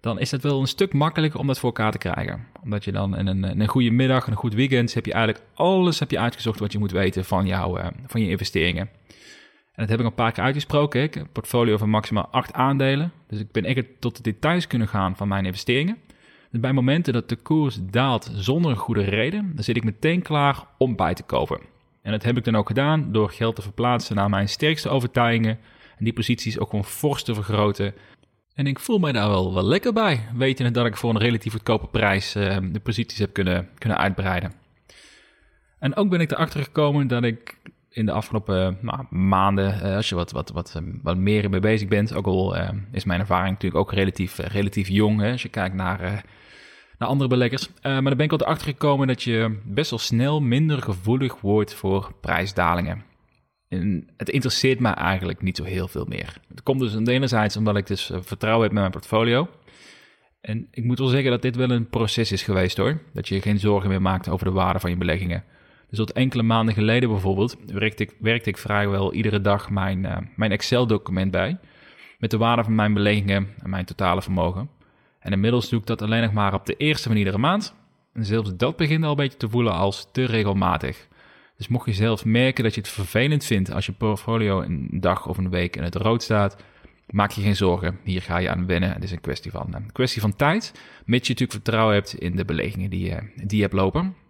dan 0.00 0.18
is 0.18 0.30
het 0.30 0.42
wel 0.42 0.60
een 0.60 0.66
stuk 0.66 0.92
makkelijker 0.92 1.40
om 1.40 1.46
dat 1.46 1.58
voor 1.58 1.68
elkaar 1.68 1.92
te 1.92 1.98
krijgen. 1.98 2.46
Omdat 2.62 2.84
je 2.84 2.92
dan 2.92 3.16
in 3.16 3.26
een, 3.26 3.60
een 3.60 3.68
goede 3.68 3.90
middag, 3.90 4.26
een 4.26 4.34
goed 4.34 4.54
weekend, 4.54 4.94
heb 4.94 5.06
je 5.06 5.12
eigenlijk 5.12 5.44
alles 5.54 5.98
heb 5.98 6.10
je 6.10 6.18
uitgezocht 6.18 6.60
wat 6.60 6.72
je 6.72 6.78
moet 6.78 6.90
weten 6.90 7.24
van, 7.24 7.46
jouw, 7.46 7.78
uh, 7.78 7.86
van 8.06 8.20
je 8.20 8.28
investeringen. 8.28 8.88
En 9.72 9.82
dat 9.82 9.88
heb 9.88 10.00
ik 10.00 10.06
een 10.06 10.14
paar 10.14 10.32
keer 10.32 10.44
uitgesproken. 10.44 11.02
Ik 11.02 11.14
heb 11.14 11.22
een 11.22 11.32
portfolio 11.32 11.76
van 11.76 11.90
maximaal 11.90 12.28
acht 12.30 12.52
aandelen. 12.52 13.12
Dus 13.26 13.40
ik 13.40 13.52
ben 13.52 13.64
echt 13.64 13.84
tot 13.98 14.16
de 14.16 14.22
details 14.22 14.66
kunnen 14.66 14.88
gaan 14.88 15.16
van 15.16 15.28
mijn 15.28 15.46
investeringen. 15.46 15.98
Dus 16.50 16.60
bij 16.60 16.72
momenten 16.72 17.12
dat 17.12 17.28
de 17.28 17.36
koers 17.36 17.78
daalt 17.80 18.30
zonder 18.34 18.70
een 18.70 18.76
goede 18.76 19.02
reden, 19.02 19.52
dan 19.54 19.64
zit 19.64 19.76
ik 19.76 19.84
meteen 19.84 20.22
klaar 20.22 20.66
om 20.78 20.96
bij 20.96 21.14
te 21.14 21.22
kopen. 21.22 21.60
En 22.02 22.10
dat 22.10 22.22
heb 22.22 22.36
ik 22.36 22.44
dan 22.44 22.56
ook 22.56 22.66
gedaan 22.66 23.12
door 23.12 23.30
geld 23.30 23.56
te 23.56 23.62
verplaatsen 23.62 24.16
naar 24.16 24.30
mijn 24.30 24.48
sterkste 24.48 24.88
overtuigingen. 24.88 25.58
En 25.98 26.04
die 26.04 26.12
posities 26.12 26.58
ook 26.58 26.70
gewoon 26.70 26.84
fors 26.84 27.22
te 27.22 27.34
vergroten. 27.34 27.94
En 28.54 28.66
ik 28.66 28.78
voel 28.78 28.98
mij 28.98 29.12
daar 29.12 29.28
wel, 29.28 29.54
wel 29.54 29.64
lekker 29.64 29.92
bij, 29.92 30.28
wetende 30.34 30.70
dat 30.70 30.86
ik 30.86 30.96
voor 30.96 31.10
een 31.10 31.18
relatief 31.20 31.52
goedkope 31.52 31.86
prijs 31.86 32.36
uh, 32.36 32.56
de 32.72 32.80
posities 32.80 33.18
heb 33.18 33.32
kunnen, 33.32 33.68
kunnen 33.78 33.98
uitbreiden. 33.98 34.52
En 35.78 35.96
ook 35.96 36.08
ben 36.08 36.20
ik 36.20 36.30
erachter 36.30 36.62
gekomen 36.62 37.06
dat 37.06 37.24
ik 37.24 37.56
in 37.92 38.06
de 38.06 38.12
afgelopen 38.12 38.78
nou, 38.80 39.04
maanden, 39.10 39.74
uh, 39.74 39.96
als 39.96 40.08
je 40.08 40.14
wat, 40.14 40.30
wat, 40.30 40.50
wat, 40.50 40.80
wat 41.02 41.16
meer 41.16 41.50
mee 41.50 41.60
bezig 41.60 41.88
bent, 41.88 42.14
ook 42.14 42.26
al 42.26 42.56
uh, 42.56 42.68
is 42.92 43.04
mijn 43.04 43.20
ervaring 43.20 43.52
natuurlijk 43.52 43.80
ook 43.80 43.92
relatief, 43.92 44.38
relatief 44.38 44.88
jong, 44.88 45.20
hè, 45.20 45.32
als 45.32 45.42
je 45.42 45.48
kijkt 45.48 45.74
naar, 45.74 46.24
naar 46.98 47.08
andere 47.08 47.28
beleggers. 47.28 47.68
maar 47.82 48.02
dan 48.02 48.16
ben 48.16 48.26
ik 48.26 48.32
al 48.32 48.40
erachter 48.40 48.66
gekomen 48.66 49.06
dat 49.06 49.22
je 49.22 49.58
best 49.64 49.90
wel 49.90 49.98
snel 49.98 50.40
minder 50.40 50.82
gevoelig 50.82 51.40
wordt 51.40 51.74
voor 51.74 52.14
prijsdalingen. 52.20 53.04
En 53.68 54.08
het 54.16 54.28
interesseert 54.28 54.80
me 54.80 54.88
eigenlijk 54.88 55.42
niet 55.42 55.56
zo 55.56 55.64
heel 55.64 55.88
veel 55.88 56.04
meer. 56.08 56.36
Het 56.48 56.62
komt 56.62 56.80
dus 56.80 56.94
aan 56.96 57.04
de 57.04 57.12
enerzijds 57.12 57.56
omdat 57.56 57.76
ik 57.76 57.86
dus 57.86 58.10
vertrouwen 58.14 58.62
heb 58.62 58.72
met 58.72 58.80
mijn 58.80 58.92
portfolio. 58.92 59.48
En 60.40 60.68
ik 60.70 60.84
moet 60.84 60.98
wel 60.98 61.08
zeggen 61.08 61.30
dat 61.30 61.42
dit 61.42 61.56
wel 61.56 61.70
een 61.70 61.88
proces 61.88 62.32
is 62.32 62.42
geweest 62.42 62.76
hoor. 62.76 63.00
Dat 63.12 63.28
je 63.28 63.40
geen 63.40 63.58
zorgen 63.58 63.88
meer 63.88 64.02
maakt 64.02 64.28
over 64.28 64.46
de 64.46 64.52
waarde 64.52 64.78
van 64.78 64.90
je 64.90 64.96
beleggingen. 64.96 65.44
Dus 65.92 66.00
tot 66.00 66.12
enkele 66.12 66.42
maanden 66.42 66.74
geleden 66.74 67.08
bijvoorbeeld 67.08 67.56
werkte 67.66 68.02
ik, 68.02 68.14
werkte 68.18 68.48
ik 68.48 68.58
vrijwel 68.58 69.12
iedere 69.12 69.40
dag 69.40 69.70
mijn, 69.70 70.04
uh, 70.04 70.16
mijn 70.36 70.50
Excel-document 70.52 71.30
bij. 71.30 71.58
Met 72.18 72.30
de 72.30 72.36
waarde 72.36 72.64
van 72.64 72.74
mijn 72.74 72.94
beleggingen 72.94 73.48
en 73.62 73.70
mijn 73.70 73.84
totale 73.84 74.22
vermogen. 74.22 74.68
En 75.18 75.32
inmiddels 75.32 75.68
doe 75.68 75.80
ik 75.80 75.86
dat 75.86 76.02
alleen 76.02 76.22
nog 76.22 76.32
maar 76.32 76.54
op 76.54 76.66
de 76.66 76.76
eerste 76.76 77.08
van 77.08 77.16
iedere 77.16 77.38
maand. 77.38 77.74
En 78.12 78.24
zelfs 78.24 78.56
dat 78.56 78.76
begint 78.76 79.04
al 79.04 79.10
een 79.10 79.16
beetje 79.16 79.38
te 79.38 79.48
voelen 79.48 79.72
als 79.72 80.08
te 80.12 80.24
regelmatig. 80.24 81.08
Dus 81.56 81.68
mocht 81.68 81.86
je 81.86 81.92
zelf 81.92 82.24
merken 82.24 82.64
dat 82.64 82.74
je 82.74 82.80
het 82.80 82.90
vervelend 82.90 83.44
vindt 83.44 83.72
als 83.72 83.86
je 83.86 83.92
portfolio 83.92 84.62
een 84.62 84.88
dag 84.90 85.26
of 85.26 85.38
een 85.38 85.50
week 85.50 85.76
in 85.76 85.82
het 85.82 85.94
rood 85.94 86.22
staat, 86.22 86.62
maak 87.10 87.30
je 87.30 87.42
geen 87.42 87.56
zorgen. 87.56 87.98
Hier 88.04 88.22
ga 88.22 88.38
je 88.38 88.50
aan 88.50 88.66
wennen. 88.66 88.92
Het 88.92 89.04
is 89.04 89.10
een 89.12 89.20
kwestie 89.20 89.50
van, 89.50 89.66
een 89.74 89.92
kwestie 89.92 90.20
van 90.20 90.36
tijd, 90.36 90.72
mits 91.04 91.26
je 91.26 91.32
natuurlijk 91.32 91.52
vertrouwen 91.52 91.94
hebt 91.94 92.14
in 92.14 92.36
de 92.36 92.44
beleggingen 92.44 92.90
die 92.90 93.04
je, 93.04 93.18
die 93.36 93.56
je 93.56 93.62
hebt 93.62 93.74
lopen. 93.74 94.21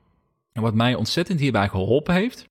En 0.53 0.63
wat 0.63 0.75
mij 0.75 0.95
ontzettend 0.95 1.41
hierbij 1.41 1.69
geholpen 1.69 2.15
heeft, 2.15 2.49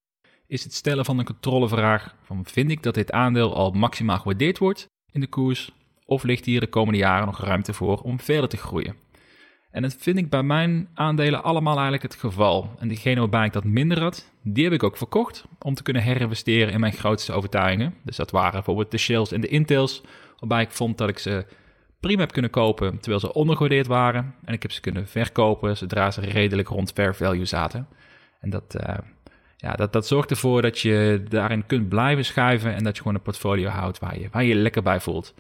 is 0.48 0.64
het 0.64 0.74
stellen 0.74 1.06
van 1.06 1.20
een 1.20 1.26
controlevraag 1.26 2.16
van 2.24 2.46
vind 2.46 2.72
ik 2.72 2.84
dat 2.84 2.94
dit 2.94 3.12
aandeel 3.12 3.56
al 3.56 3.72
maximaal 3.72 4.18
gewaardeerd 4.18 4.58
wordt 4.58 4.88
in 5.12 5.20
de 5.20 5.28
koers, 5.28 5.72
of 6.06 6.24
ligt 6.24 6.46
hier 6.46 6.60
de 6.60 6.68
komende 6.68 7.00
jaren 7.00 7.26
nog 7.26 7.40
ruimte 7.40 7.74
voor 7.74 8.02
om 8.02 8.20
verder 8.20 8.50
te 8.50 8.58
groeien? 8.58 8.96
En 9.72 9.82
dat 9.82 9.96
vind 10.00 10.18
ik 10.18 10.30
bij 10.30 10.44
mijn 10.44 10.90
aandelen 10.94 11.44
allemaal 11.44 11.74
eigenlijk 11.74 12.04
het 12.04 12.16
geval. 12.16 12.70
En 12.80 12.88
diegene 12.88 13.20
waarbij 13.20 13.46
ik 13.46 13.54
dat 13.54 13.64
minder 13.64 14.02
had, 14.02 14.32
die 14.44 14.64
heb 14.64 14.74
ik 14.74 14.84
ook 14.84 14.98
verkocht 14.98 15.46
om 15.60 15.74
te 15.74 15.84
kunnen 15.84 16.02
herinvesteren 16.02 16.74
in 16.74 16.80
mijn 16.80 16.94
grootste 16.94 17.34
overtuigingen. 17.34 17.94
Dus 18.04 18.16
dat 18.16 18.32
waren 18.32 18.52
bijvoorbeeld 18.52 18.92
de 18.92 18.98
Shells 18.98 19.32
en 19.32 19.42
de 19.42 19.48
Intels, 19.48 20.02
waarbij 20.40 20.62
ik 20.62 20.72
vond 20.72 20.98
dat 20.98 21.10
ik 21.10 21.20
ze 21.20 21.46
prima 22.02 22.22
heb 22.22 22.32
kunnen 22.32 22.52
kopen 22.52 23.00
terwijl 23.00 23.20
ze 23.20 23.34
ondergewaardeerd 23.34 23.88
waren. 23.88 24.36
En 24.46 24.54
ik 24.54 24.62
heb 24.62 24.72
ze 24.72 24.82
kunnen 24.82 25.08
verkopen 25.08 25.78
zodra 25.78 26.12
ze 26.12 26.22
redelijk 26.22 26.68
rond 26.68 26.92
fair 26.92 27.16
value 27.16 27.46
zaten. 27.46 27.88
En 28.40 28.50
dat, 28.50 28.76
uh, 28.88 28.96
ja, 29.58 29.74
dat, 29.74 29.94
dat 29.94 30.08
zorgt 30.08 30.30
ervoor 30.30 30.62
dat 30.62 30.80
je 30.80 31.24
daarin 31.30 31.66
kunt 31.66 31.90
blijven 31.90 32.26
schuiven 32.26 32.76
en 32.76 32.84
dat 32.84 32.96
je 32.96 33.02
gewoon 33.02 33.18
een 33.18 33.24
portfolio 33.24 33.70
houdt 33.70 34.00
waar 34.00 34.20
je, 34.20 34.28
waar 34.32 34.44
je 34.44 34.56
lekker 34.56 34.84
bij 34.84 35.00
voelt. 35.00 35.34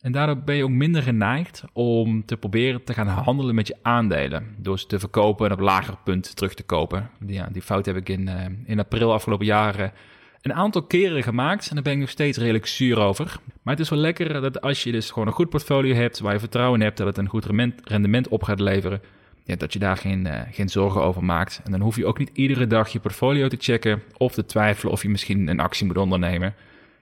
En 0.00 0.12
daardoor 0.12 0.36
ben 0.36 0.56
je 0.56 0.64
ook 0.64 0.70
minder 0.70 1.02
geneigd 1.02 1.64
om 1.72 2.24
te 2.24 2.36
proberen 2.36 2.84
te 2.84 2.94
gaan 2.94 3.06
handelen 3.06 3.54
met 3.54 3.66
je 3.66 3.76
aandelen. 3.82 4.54
Door 4.58 4.78
ze 4.78 4.86
te 4.86 4.98
verkopen 4.98 5.46
en 5.46 5.52
op 5.52 5.60
lager 5.60 5.96
punt 6.04 6.36
terug 6.36 6.54
te 6.54 6.62
kopen. 6.62 7.10
Ja, 7.26 7.48
die 7.52 7.62
fout 7.62 7.86
heb 7.86 7.96
ik 7.96 8.08
in, 8.08 8.26
uh, 8.26 8.44
in 8.64 8.78
april 8.78 9.12
afgelopen 9.12 9.46
jaren 9.46 9.92
een 10.42 10.54
aantal 10.54 10.82
keren 10.82 11.22
gemaakt. 11.22 11.68
En 11.68 11.74
daar 11.74 11.84
ben 11.84 11.92
ik 11.92 11.98
nog 11.98 12.08
steeds 12.08 12.38
redelijk 12.38 12.66
zuur 12.66 12.98
over. 12.98 13.40
Maar 13.62 13.74
het 13.74 13.82
is 13.82 13.90
wel 13.90 13.98
lekker 13.98 14.40
dat 14.40 14.60
als 14.60 14.82
je 14.82 14.92
dus 14.92 15.10
gewoon 15.10 15.28
een 15.28 15.34
goed 15.34 15.48
portfolio 15.48 15.94
hebt. 15.94 16.20
Waar 16.20 16.32
je 16.32 16.38
vertrouwen 16.38 16.78
in 16.78 16.84
hebt 16.84 16.96
dat 16.96 17.06
het 17.06 17.18
een 17.18 17.28
goed 17.28 17.46
rendement 17.84 18.28
op 18.28 18.42
gaat 18.42 18.60
leveren. 18.60 19.02
Ja, 19.44 19.56
dat 19.56 19.72
je 19.72 19.78
daar 19.78 19.96
geen, 19.96 20.26
uh, 20.26 20.40
geen 20.50 20.68
zorgen 20.68 21.02
over 21.02 21.24
maakt. 21.24 21.60
En 21.64 21.70
dan 21.70 21.80
hoef 21.80 21.96
je 21.96 22.06
ook 22.06 22.18
niet 22.18 22.30
iedere 22.32 22.66
dag 22.66 22.88
je 22.88 23.00
portfolio 23.00 23.48
te 23.48 23.56
checken. 23.58 24.02
Of 24.16 24.32
te 24.32 24.46
twijfelen 24.46 24.92
of 24.92 25.02
je 25.02 25.08
misschien 25.08 25.48
een 25.48 25.60
actie 25.60 25.86
moet 25.86 25.96
ondernemen. 25.96 26.54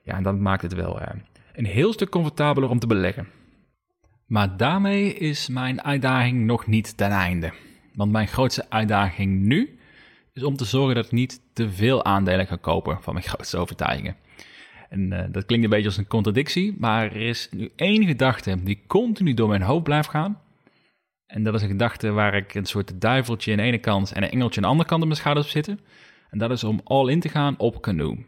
Ja, 0.02 0.14
en 0.14 0.23
dan 0.23 0.42
maakt 0.42 0.62
het 0.62 0.75
wel... 0.75 1.00
Uh, 1.00 1.07
een 1.52 1.66
heel 1.66 1.92
stuk 1.92 2.11
comfortabeler 2.11 2.71
om 2.71 2.78
te 2.78 2.87
beleggen. 2.87 3.28
Maar 4.26 4.57
daarmee 4.57 5.14
is 5.14 5.49
mijn 5.49 5.83
uitdaging 5.83 6.45
nog 6.45 6.66
niet 6.66 6.97
ten 6.97 7.11
einde. 7.11 7.52
Want 7.95 8.12
mijn 8.12 8.28
grootste 8.28 8.66
uitdaging 8.68 9.40
nu 9.40 9.77
is 10.38 10.45
om 10.45 10.57
te 10.57 10.64
zorgen 10.64 10.95
dat 10.95 11.04
ik 11.04 11.12
niet 11.12 11.40
te 11.52 11.71
veel 11.71 12.04
aandelen 12.04 12.47
ga 12.47 12.57
kopen 12.57 13.02
van 13.02 13.14
mijn 13.14 13.26
grootste 13.30 13.57
overtuigingen. 13.57 14.16
En 14.88 15.12
uh, 15.12 15.25
dat 15.30 15.45
klinkt 15.47 15.64
een 15.64 15.71
beetje 15.71 15.87
als 15.87 15.97
een 15.97 16.07
contradictie, 16.07 16.75
maar 16.78 17.04
er 17.04 17.16
is 17.28 17.49
nu 17.50 17.71
één 17.76 18.07
gedachte 18.07 18.62
die 18.62 18.83
continu 18.87 19.35
door 19.35 19.49
mijn 19.49 19.62
hoofd 19.62 19.85
blijft 19.85 20.09
gaan. 20.09 20.40
En 21.26 21.42
dat 21.42 21.54
is 21.54 21.62
een 21.62 21.68
gedachte 21.68 22.11
waar 22.11 22.35
ik 22.35 22.54
een 22.54 22.66
soort 22.66 23.00
duiveltje 23.00 23.50
aan 23.50 23.57
de 23.57 23.62
ene 23.62 23.78
kant 23.78 24.12
en 24.12 24.23
een 24.23 24.30
engeltje 24.30 24.57
aan 24.57 24.62
de 24.62 24.68
andere 24.68 24.88
kant 24.88 25.00
op 25.00 25.09
mijn 25.09 25.21
schouders 25.21 25.50
zitten. 25.50 25.80
En 26.30 26.38
dat 26.38 26.50
is 26.50 26.64
om 26.64 26.80
all 26.85 27.11
in 27.11 27.21
te 27.21 27.28
gaan 27.28 27.54
op 27.59 27.80
Canoe. 27.80 28.25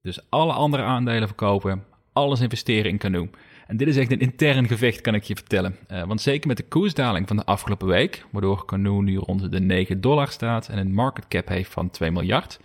Dus 0.00 0.30
alle 0.30 0.52
andere 0.52 0.82
aandelen 0.82 1.28
verkopen, 1.28 1.84
alles 2.12 2.40
investeren 2.40 2.90
in 2.90 2.98
Canoe. 2.98 3.28
En 3.66 3.76
dit 3.76 3.88
is 3.88 3.96
echt 3.96 4.12
een 4.12 4.20
intern 4.20 4.66
gevecht, 4.66 5.00
kan 5.00 5.14
ik 5.14 5.24
je 5.24 5.34
vertellen. 5.34 5.76
Uh, 5.88 6.04
want 6.04 6.20
zeker 6.20 6.48
met 6.48 6.56
de 6.56 6.68
koersdaling 6.68 7.28
van 7.28 7.36
de 7.36 7.44
afgelopen 7.44 7.86
week, 7.86 8.24
waardoor 8.30 8.64
Canoe 8.64 9.02
nu 9.02 9.16
rond 9.16 9.52
de 9.52 9.60
9 9.60 10.00
dollar 10.00 10.28
staat 10.28 10.68
en 10.68 10.78
een 10.78 10.94
market 10.94 11.28
cap 11.28 11.48
heeft 11.48 11.72
van 11.72 11.90
2 11.90 12.10
miljard, 12.10 12.60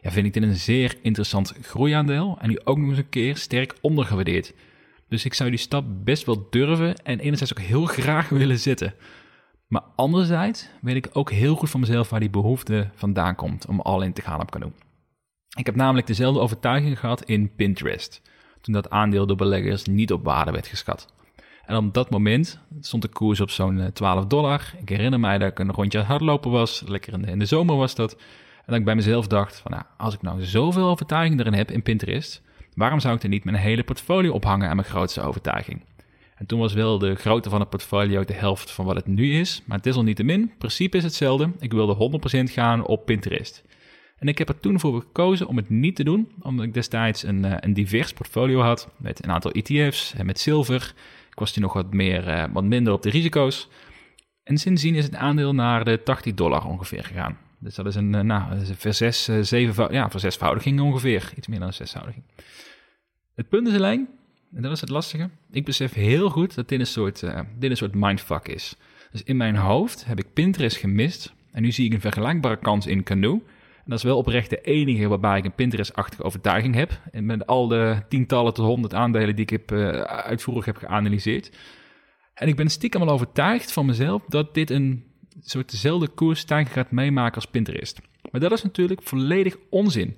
ja, 0.00 0.10
vind 0.10 0.26
ik 0.26 0.32
dit 0.32 0.42
een 0.42 0.54
zeer 0.54 0.96
interessant 1.02 1.54
groeiaandeel 1.62 2.38
en 2.40 2.48
nu 2.48 2.58
ook 2.64 2.78
nog 2.78 2.88
eens 2.88 2.98
een 2.98 3.08
keer 3.08 3.36
sterk 3.36 3.74
ondergewaardeerd. 3.80 4.54
Dus 5.08 5.24
ik 5.24 5.34
zou 5.34 5.50
die 5.50 5.58
stap 5.58 5.84
best 6.04 6.26
wel 6.26 6.46
durven 6.50 6.96
en 6.96 7.18
enerzijds 7.18 7.56
ook 7.58 7.64
heel 7.64 7.84
graag 7.84 8.28
willen 8.28 8.58
zetten. 8.58 8.94
Maar 9.68 9.82
anderzijds 9.96 10.68
weet 10.80 10.96
ik 10.96 11.08
ook 11.12 11.30
heel 11.30 11.54
goed 11.54 11.70
van 11.70 11.80
mezelf 11.80 12.10
waar 12.10 12.20
die 12.20 12.30
behoefte 12.30 12.90
vandaan 12.94 13.34
komt 13.34 13.66
om 13.66 13.80
al 13.80 14.02
in 14.02 14.12
te 14.12 14.22
gaan 14.22 14.40
op 14.40 14.50
Canoe. 14.50 14.72
Ik 15.56 15.66
heb 15.66 15.74
namelijk 15.74 16.06
dezelfde 16.06 16.40
overtuiging 16.40 16.98
gehad 16.98 17.24
in 17.24 17.54
Pinterest, 17.54 18.22
toen 18.64 18.74
dat 18.74 18.90
aandeel 18.90 19.26
door 19.26 19.36
beleggers 19.36 19.84
niet 19.84 20.12
op 20.12 20.24
waarde 20.24 20.50
werd 20.50 20.66
geschat. 20.66 21.12
En 21.66 21.76
op 21.76 21.94
dat 21.94 22.10
moment 22.10 22.58
stond 22.80 23.02
de 23.02 23.08
koers 23.08 23.40
op 23.40 23.50
zo'n 23.50 23.90
12 23.92 24.22
eh, 24.22 24.28
dollar. 24.28 24.72
Ik 24.80 24.88
herinner 24.88 25.20
mij 25.20 25.38
dat 25.38 25.50
ik 25.50 25.58
een 25.58 25.72
rondje 25.72 26.00
hardlopen 26.00 26.50
was, 26.50 26.82
lekker 26.86 27.12
in 27.12 27.22
de, 27.22 27.30
in 27.30 27.38
de 27.38 27.44
zomer 27.44 27.76
was 27.76 27.94
dat. 27.94 28.12
En 28.12 28.64
dat 28.66 28.76
ik 28.76 28.84
bij 28.84 28.94
mezelf 28.94 29.26
dacht 29.26 29.58
van, 29.58 29.70
nou, 29.70 29.82
als 29.96 30.14
ik 30.14 30.22
nou 30.22 30.42
zoveel 30.42 30.88
overtuiging 30.88 31.40
erin 31.40 31.54
heb 31.54 31.70
in 31.70 31.82
Pinterest, 31.82 32.42
waarom 32.74 33.00
zou 33.00 33.16
ik 33.16 33.22
er 33.22 33.28
niet 33.28 33.44
mijn 33.44 33.56
hele 33.56 33.84
portfolio 33.84 34.32
ophangen 34.32 34.68
aan 34.68 34.76
mijn 34.76 34.88
grootste 34.88 35.20
overtuiging? 35.20 35.84
En 36.34 36.46
toen 36.46 36.58
was 36.58 36.72
wel 36.72 36.98
de 36.98 37.14
grootte 37.14 37.50
van 37.50 37.60
het 37.60 37.70
portfolio 37.70 38.24
de 38.24 38.32
helft 38.32 38.70
van 38.70 38.84
wat 38.84 38.96
het 38.96 39.06
nu 39.06 39.32
is, 39.32 39.62
maar 39.64 39.76
het 39.76 39.86
is 39.86 39.96
al 39.96 40.02
niet 40.02 40.16
te 40.16 40.22
min. 40.22 40.52
principe 40.58 40.96
is 40.96 41.02
hetzelfde. 41.02 41.50
Ik 41.58 41.72
wilde 41.72 42.20
100% 42.48 42.52
gaan 42.52 42.86
op 42.86 43.06
Pinterest. 43.06 43.64
En 44.18 44.28
ik 44.28 44.38
heb 44.38 44.48
er 44.48 44.60
toen 44.60 44.80
voor 44.80 45.00
gekozen 45.00 45.46
om 45.46 45.56
het 45.56 45.70
niet 45.70 45.96
te 45.96 46.04
doen, 46.04 46.28
omdat 46.40 46.64
ik 46.64 46.74
destijds 46.74 47.22
een, 47.22 47.44
eh, 47.44 47.56
een 47.60 47.72
divers 47.72 48.12
portfolio 48.12 48.60
had 48.60 48.88
met 48.96 49.24
een 49.24 49.30
aantal 49.30 49.50
ETF's 49.50 50.14
en 50.14 50.26
met 50.26 50.40
zilver. 50.40 50.94
Ik 51.30 51.38
was 51.38 51.52
toen 51.52 51.62
nog 51.62 51.72
wat, 51.72 51.92
meer, 51.92 52.28
uh, 52.28 52.44
wat 52.52 52.64
minder 52.64 52.92
op 52.92 53.02
de 53.02 53.10
risico's. 53.10 53.68
En 54.42 54.58
sindsdien 54.58 54.94
is 54.94 55.04
het 55.04 55.14
aandeel 55.14 55.54
naar 55.54 55.84
de 55.84 56.02
80 56.02 56.34
dollar 56.34 56.66
ongeveer 56.66 57.04
gegaan. 57.04 57.38
Dus 57.58 57.74
dat 57.74 57.86
is 57.86 57.94
een, 57.94 58.14
uh, 58.14 58.20
nou, 58.20 58.64
vers 58.76 58.96
6, 58.96 59.24
7, 59.40 59.92
ja, 59.92 60.10
verzesvoudiging 60.10 60.80
ongeveer. 60.80 61.32
Iets 61.36 61.46
meer 61.46 61.58
dan 61.58 61.68
een 61.68 61.74
zesvoudiging. 61.74 62.24
Het 63.34 63.48
punt 63.48 63.68
is 63.68 63.74
alleen, 63.74 64.08
en 64.54 64.62
dat 64.62 64.72
is 64.72 64.80
het 64.80 64.90
lastige, 64.90 65.30
ik 65.50 65.64
besef 65.64 65.92
heel 65.92 66.30
goed 66.30 66.54
dat 66.54 66.68
dit 66.68 66.80
een 66.80 66.86
soort, 66.86 67.20
dit 67.58 67.70
een 67.70 67.76
soort 67.76 67.94
mindfuck 67.94 68.48
is. 68.48 68.76
Dus 69.10 69.22
in 69.22 69.36
mijn 69.36 69.56
hoofd 69.56 70.04
heb 70.04 70.18
ik 70.18 70.32
Pinterest 70.32 70.76
gemist. 70.76 71.32
En 71.52 71.62
nu 71.62 71.72
zie 71.72 71.86
ik 71.86 71.92
een 71.92 72.00
vergelijkbare 72.00 72.56
kans 72.56 72.86
in 72.86 73.02
Canoe 73.02 73.40
dat 73.84 73.98
is 73.98 74.04
wel 74.04 74.16
oprecht 74.16 74.50
de 74.50 74.60
enige 74.60 75.08
waarbij 75.08 75.38
ik 75.38 75.44
een 75.44 75.54
Pinterest-achtige 75.54 76.22
overtuiging 76.22 76.74
heb. 76.74 77.00
En 77.12 77.26
met 77.26 77.46
al 77.46 77.68
de 77.68 78.02
tientallen 78.08 78.54
tot 78.54 78.66
honderd 78.66 78.94
aandelen 78.94 79.34
die 79.36 79.44
ik 79.44 79.50
heb, 79.50 79.72
uh, 79.72 80.00
uitvoerig 80.00 80.64
heb 80.64 80.76
geanalyseerd. 80.76 81.50
En 82.34 82.48
ik 82.48 82.56
ben 82.56 82.68
stiekem 82.68 83.00
al 83.00 83.08
overtuigd 83.08 83.72
van 83.72 83.86
mezelf 83.86 84.22
dat 84.28 84.54
dit 84.54 84.70
een 84.70 85.04
soort 85.40 85.70
dezelfde 85.70 86.08
koersstijging 86.08 86.72
gaat 86.72 86.90
meemaken 86.90 87.34
als 87.34 87.46
Pinterest. 87.46 88.00
Maar 88.30 88.40
dat 88.40 88.52
is 88.52 88.62
natuurlijk 88.62 89.02
volledig 89.02 89.56
onzin. 89.70 90.16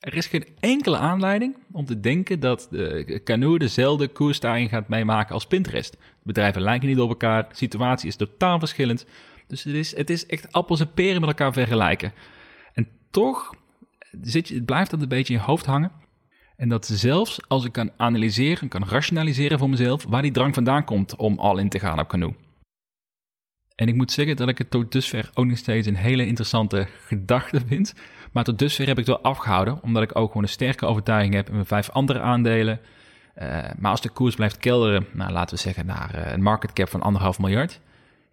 Er 0.00 0.14
is 0.14 0.26
geen 0.26 0.46
enkele 0.60 0.96
aanleiding 0.96 1.56
om 1.72 1.84
te 1.84 2.00
denken 2.00 2.40
dat 2.40 2.68
de 2.70 3.20
Canoe 3.24 3.58
dezelfde 3.58 4.08
koersstijging 4.08 4.70
gaat 4.70 4.88
meemaken 4.88 5.34
als 5.34 5.46
Pinterest. 5.46 5.92
De 5.92 5.98
bedrijven 6.22 6.62
lijken 6.62 6.88
niet 6.88 7.00
op 7.00 7.08
elkaar, 7.08 7.48
de 7.48 7.56
situatie 7.56 8.08
is 8.08 8.16
totaal 8.16 8.58
verschillend. 8.58 9.06
Dus 9.46 9.66
is, 9.66 9.96
het 9.96 10.10
is 10.10 10.26
echt 10.26 10.52
appels 10.52 10.80
en 10.80 10.92
peren 10.92 11.20
met 11.20 11.28
elkaar 11.28 11.52
vergelijken 11.52 12.12
toch 13.10 13.54
zit 14.22 14.64
blijft 14.64 14.90
dat 14.90 15.02
een 15.02 15.08
beetje 15.08 15.34
in 15.34 15.40
je 15.40 15.46
hoofd 15.46 15.66
hangen. 15.66 15.92
En 16.56 16.68
dat 16.68 16.86
zelfs 16.86 17.48
als 17.48 17.64
ik 17.64 17.72
kan 17.72 17.90
analyseren, 17.96 18.68
kan 18.68 18.84
rationaliseren 18.88 19.58
voor 19.58 19.70
mezelf, 19.70 20.04
waar 20.08 20.22
die 20.22 20.30
drang 20.30 20.54
vandaan 20.54 20.84
komt 20.84 21.16
om 21.16 21.38
al 21.38 21.58
in 21.58 21.68
te 21.68 21.78
gaan 21.78 21.98
op 21.98 22.08
Canoe. 22.08 22.34
En 23.74 23.88
ik 23.88 23.94
moet 23.94 24.12
zeggen 24.12 24.36
dat 24.36 24.48
ik 24.48 24.58
het 24.58 24.70
tot 24.70 24.92
dusver 24.92 25.30
ook 25.34 25.46
nog 25.46 25.58
steeds 25.58 25.86
een 25.86 25.96
hele 25.96 26.26
interessante 26.26 26.88
gedachte 27.06 27.60
vind. 27.66 27.94
Maar 28.32 28.44
tot 28.44 28.58
dusver 28.58 28.86
heb 28.86 28.98
ik 28.98 29.06
het 29.06 29.16
wel 29.16 29.32
afgehouden, 29.32 29.82
omdat 29.82 30.02
ik 30.02 30.16
ook 30.18 30.28
gewoon 30.28 30.42
een 30.42 30.48
sterke 30.48 30.86
overtuiging 30.86 31.34
heb 31.34 31.48
in 31.48 31.54
mijn 31.54 31.66
vijf 31.66 31.90
andere 31.90 32.20
aandelen. 32.20 32.80
Uh, 33.42 33.64
maar 33.78 33.90
als 33.90 34.00
de 34.00 34.08
koers 34.08 34.34
blijft 34.34 34.56
kelderen, 34.56 35.06
nou, 35.12 35.32
laten 35.32 35.56
we 35.56 35.62
zeggen 35.62 35.86
naar 35.86 36.14
uh, 36.14 36.32
een 36.32 36.42
market 36.42 36.72
cap 36.72 36.88
van 36.88 37.02
anderhalf 37.02 37.38
miljard, 37.38 37.80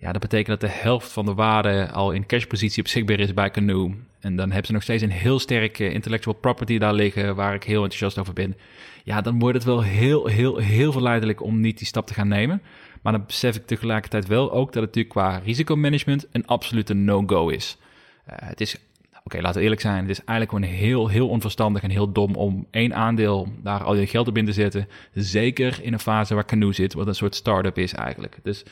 ja, 0.05 0.11
dat 0.11 0.21
betekent 0.21 0.59
dat 0.59 0.69
de 0.69 0.77
helft 0.77 1.11
van 1.11 1.25
de 1.25 1.33
waarde 1.33 1.91
al 1.91 2.11
in 2.11 2.25
cashpositie 2.25 2.83
beschikbaar 2.83 3.19
is 3.19 3.33
bij 3.33 3.51
Canoe. 3.51 3.95
En 4.19 4.35
dan 4.35 4.47
hebben 4.47 4.65
ze 4.65 4.73
nog 4.73 4.83
steeds 4.83 5.03
een 5.03 5.11
heel 5.11 5.39
sterke 5.39 5.91
intellectual 5.91 6.35
property 6.35 6.77
daar 6.77 6.93
liggen, 6.93 7.35
waar 7.35 7.53
ik 7.53 7.63
heel 7.63 7.81
enthousiast 7.83 8.17
over 8.17 8.33
ben. 8.33 8.57
Ja, 9.03 9.21
dan 9.21 9.39
wordt 9.39 9.55
het 9.55 9.65
wel 9.65 9.81
heel, 9.81 10.25
heel, 10.25 10.57
heel 10.57 10.91
verleidelijk 10.91 11.41
om 11.41 11.59
niet 11.59 11.77
die 11.77 11.87
stap 11.87 12.07
te 12.07 12.13
gaan 12.13 12.27
nemen. 12.27 12.61
Maar 13.01 13.13
dan 13.13 13.25
besef 13.25 13.55
ik 13.55 13.65
tegelijkertijd 13.65 14.27
wel 14.27 14.51
ook 14.51 14.73
dat 14.73 14.83
het 14.83 14.95
natuurlijk 14.95 15.09
qua 15.09 15.41
risicomanagement 15.45 16.27
een 16.31 16.47
absolute 16.47 16.93
no-go 16.93 17.49
is. 17.49 17.77
Uh, 18.29 18.35
het 18.39 18.61
is, 18.61 18.75
oké, 19.23 19.41
laten 19.41 19.57
we 19.57 19.63
eerlijk 19.63 19.81
zijn, 19.81 20.01
het 20.01 20.09
is 20.09 20.23
eigenlijk 20.23 20.49
gewoon 20.49 20.79
heel, 20.79 21.07
heel 21.07 21.29
onverstandig 21.29 21.83
en 21.83 21.89
heel 21.89 22.11
dom 22.11 22.35
om 22.35 22.67
één 22.71 22.95
aandeel 22.95 23.47
daar 23.63 23.83
al 23.83 23.95
je 23.95 24.07
geld 24.07 24.27
op 24.27 24.37
in 24.37 24.45
te 24.45 24.53
zetten. 24.53 24.87
Zeker 25.13 25.79
in 25.81 25.93
een 25.93 25.99
fase 25.99 26.33
waar 26.33 26.45
Canoe 26.45 26.73
zit, 26.73 26.93
wat 26.93 27.07
een 27.07 27.15
soort 27.15 27.35
start-up 27.35 27.77
is 27.77 27.93
eigenlijk. 27.93 28.37
Dus 28.43 28.63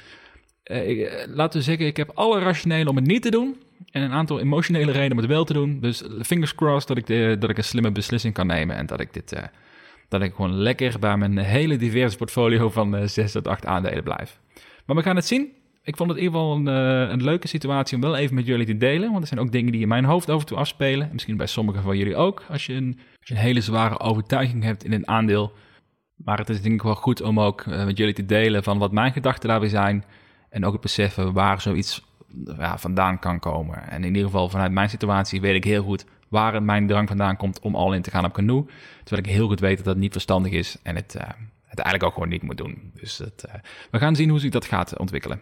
uh, 0.71 1.09
laten 1.27 1.59
we 1.59 1.65
zeggen, 1.65 1.85
ik 1.85 1.97
heb 1.97 2.11
alle 2.13 2.39
rationele 2.39 2.89
om 2.89 2.95
het 2.95 3.05
niet 3.05 3.21
te 3.21 3.31
doen. 3.31 3.55
En 3.91 4.01
een 4.01 4.11
aantal 4.11 4.39
emotionele 4.39 4.91
redenen 4.91 5.11
om 5.11 5.17
het 5.17 5.27
wel 5.27 5.43
te 5.43 5.53
doen. 5.53 5.79
Dus 5.79 6.03
fingers 6.21 6.55
crossed 6.55 6.87
dat 6.87 6.97
ik, 6.97 7.41
dat 7.41 7.49
ik 7.49 7.57
een 7.57 7.63
slimme 7.63 7.91
beslissing 7.91 8.33
kan 8.33 8.47
nemen. 8.47 8.75
En 8.75 8.85
dat 8.85 8.99
ik 8.99 9.13
dit. 9.13 9.33
Uh, 9.33 9.39
dat 10.07 10.21
ik 10.21 10.33
gewoon 10.33 10.53
lekker 10.53 10.99
bij 10.99 11.17
mijn 11.17 11.37
hele 11.37 11.77
diverse 11.77 12.17
portfolio 12.17 12.69
van 12.69 12.95
uh, 12.95 13.07
6 13.07 13.31
tot 13.31 13.47
8 13.47 13.65
aandelen 13.65 14.03
blijf. 14.03 14.39
Maar 14.85 14.95
we 14.95 15.01
gaan 15.01 15.15
het 15.15 15.25
zien. 15.25 15.51
Ik 15.83 15.97
vond 15.97 16.09
het 16.09 16.17
in 16.17 16.23
ieder 16.23 16.39
geval 16.39 16.55
een, 16.55 16.65
een, 17.11 17.23
leuke 17.23 17.47
situatie 17.47 17.95
om 17.95 18.01
wel 18.01 18.15
even 18.15 18.35
met 18.35 18.45
jullie 18.45 18.65
te 18.65 18.77
delen. 18.77 19.09
Want 19.09 19.21
er 19.21 19.27
zijn 19.27 19.39
ook 19.39 19.51
dingen 19.51 19.71
die 19.71 19.81
in 19.81 19.87
mijn 19.87 20.05
hoofd 20.05 20.29
over 20.29 20.47
toe 20.47 20.57
afspelen. 20.57 21.09
Misschien 21.11 21.37
bij 21.37 21.47
sommigen 21.47 21.83
van 21.83 21.97
jullie 21.97 22.15
ook. 22.15 22.43
Als 22.49 22.65
je 22.65 22.73
een, 22.73 22.99
als 23.19 23.27
je 23.29 23.33
een 23.33 23.39
hele 23.39 23.61
zware 23.61 23.99
overtuiging 23.99 24.63
hebt 24.63 24.83
in 24.83 24.93
een 24.93 25.07
aandeel. 25.07 25.53
Maar 26.15 26.37
het 26.37 26.49
is 26.49 26.61
denk 26.61 26.75
ik 26.75 26.81
wel 26.81 26.95
goed 26.95 27.21
om 27.21 27.39
ook 27.39 27.65
met 27.65 27.97
jullie 27.97 28.13
te 28.13 28.25
delen 28.25 28.63
van 28.63 28.77
wat 28.77 28.91
mijn 28.91 29.13
gedachten 29.13 29.49
daarbij 29.49 29.69
zijn. 29.69 30.03
En 30.53 30.65
ook 30.65 30.71
het 30.71 30.81
beseffen 30.81 31.33
waar 31.33 31.61
zoiets 31.61 32.03
ja, 32.57 32.77
vandaan 32.77 33.19
kan 33.19 33.39
komen. 33.39 33.89
En 33.89 34.03
in 34.03 34.07
ieder 34.07 34.23
geval 34.23 34.49
vanuit 34.49 34.71
mijn 34.71 34.89
situatie 34.89 35.41
weet 35.41 35.55
ik 35.55 35.63
heel 35.63 35.83
goed 35.83 36.05
waar 36.27 36.63
mijn 36.63 36.87
drang 36.87 37.07
vandaan 37.07 37.37
komt 37.37 37.59
om 37.59 37.75
al 37.75 37.93
in 37.93 38.01
te 38.01 38.11
gaan 38.11 38.25
op 38.25 38.33
canoe. 38.33 38.65
Terwijl 39.03 39.27
ik 39.27 39.33
heel 39.33 39.47
goed 39.47 39.59
weet 39.59 39.75
dat 39.75 39.85
dat 39.85 39.97
niet 39.97 40.11
verstandig 40.11 40.51
is 40.51 40.77
en 40.83 40.95
het, 40.95 41.15
uh, 41.17 41.21
het 41.65 41.79
eigenlijk 41.79 42.03
ook 42.03 42.13
gewoon 42.13 42.29
niet 42.29 42.41
moet 42.41 42.57
doen. 42.57 42.91
Dus 42.93 43.17
het, 43.17 43.43
uh, 43.47 43.53
we 43.91 43.97
gaan 43.97 44.15
zien 44.15 44.29
hoe 44.29 44.39
zich 44.39 44.51
dat 44.51 44.65
gaat 44.65 44.97
ontwikkelen. 44.97 45.41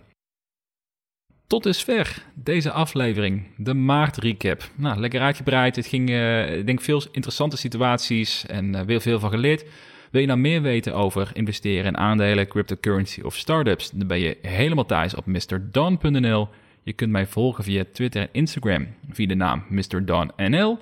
Tot 1.48 1.64
dusver 1.64 2.24
deze 2.34 2.72
aflevering, 2.72 3.48
de 3.58 3.74
maart 3.74 4.18
recap. 4.18 4.70
Nou, 4.76 5.00
lekker 5.00 5.22
uitgebreid. 5.22 5.76
Het 5.76 5.88
ging, 5.88 6.10
uh, 6.10 6.58
ik 6.58 6.66
denk, 6.66 6.82
veel 6.82 7.04
interessante 7.12 7.58
situaties 7.58 8.46
en 8.46 8.86
weer 8.86 9.02
veel 9.02 9.20
van 9.20 9.30
geleerd. 9.30 9.66
Wil 10.12 10.22
je 10.22 10.28
nou 10.28 10.40
meer 10.40 10.62
weten 10.62 10.96
over 10.96 11.30
investeren 11.34 11.86
in 11.86 11.98
aandelen, 11.98 12.48
cryptocurrency 12.48 13.22
of 13.22 13.36
startups? 13.36 13.92
Dan 13.92 14.08
ben 14.08 14.20
je 14.20 14.38
helemaal 14.42 14.86
thuis 14.86 15.16
op 15.16 15.26
mrdon.nl. 15.26 16.48
Je 16.84 16.94
kunt 16.94 17.12
mij 17.12 17.26
volgen 17.26 17.64
via 17.64 17.84
Twitter 17.94 18.22
en 18.22 18.30
Instagram 18.32 18.88
via 19.12 19.28
de 19.28 19.36
naam 19.36 19.64
MrDonNL. 19.70 20.80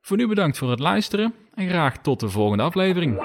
Voor 0.00 0.16
nu 0.16 0.28
bedankt 0.28 0.58
voor 0.58 0.70
het 0.70 0.78
luisteren 0.78 1.34
en 1.54 1.68
graag 1.68 1.98
tot 1.98 2.20
de 2.20 2.28
volgende 2.28 2.62
aflevering. 2.62 3.22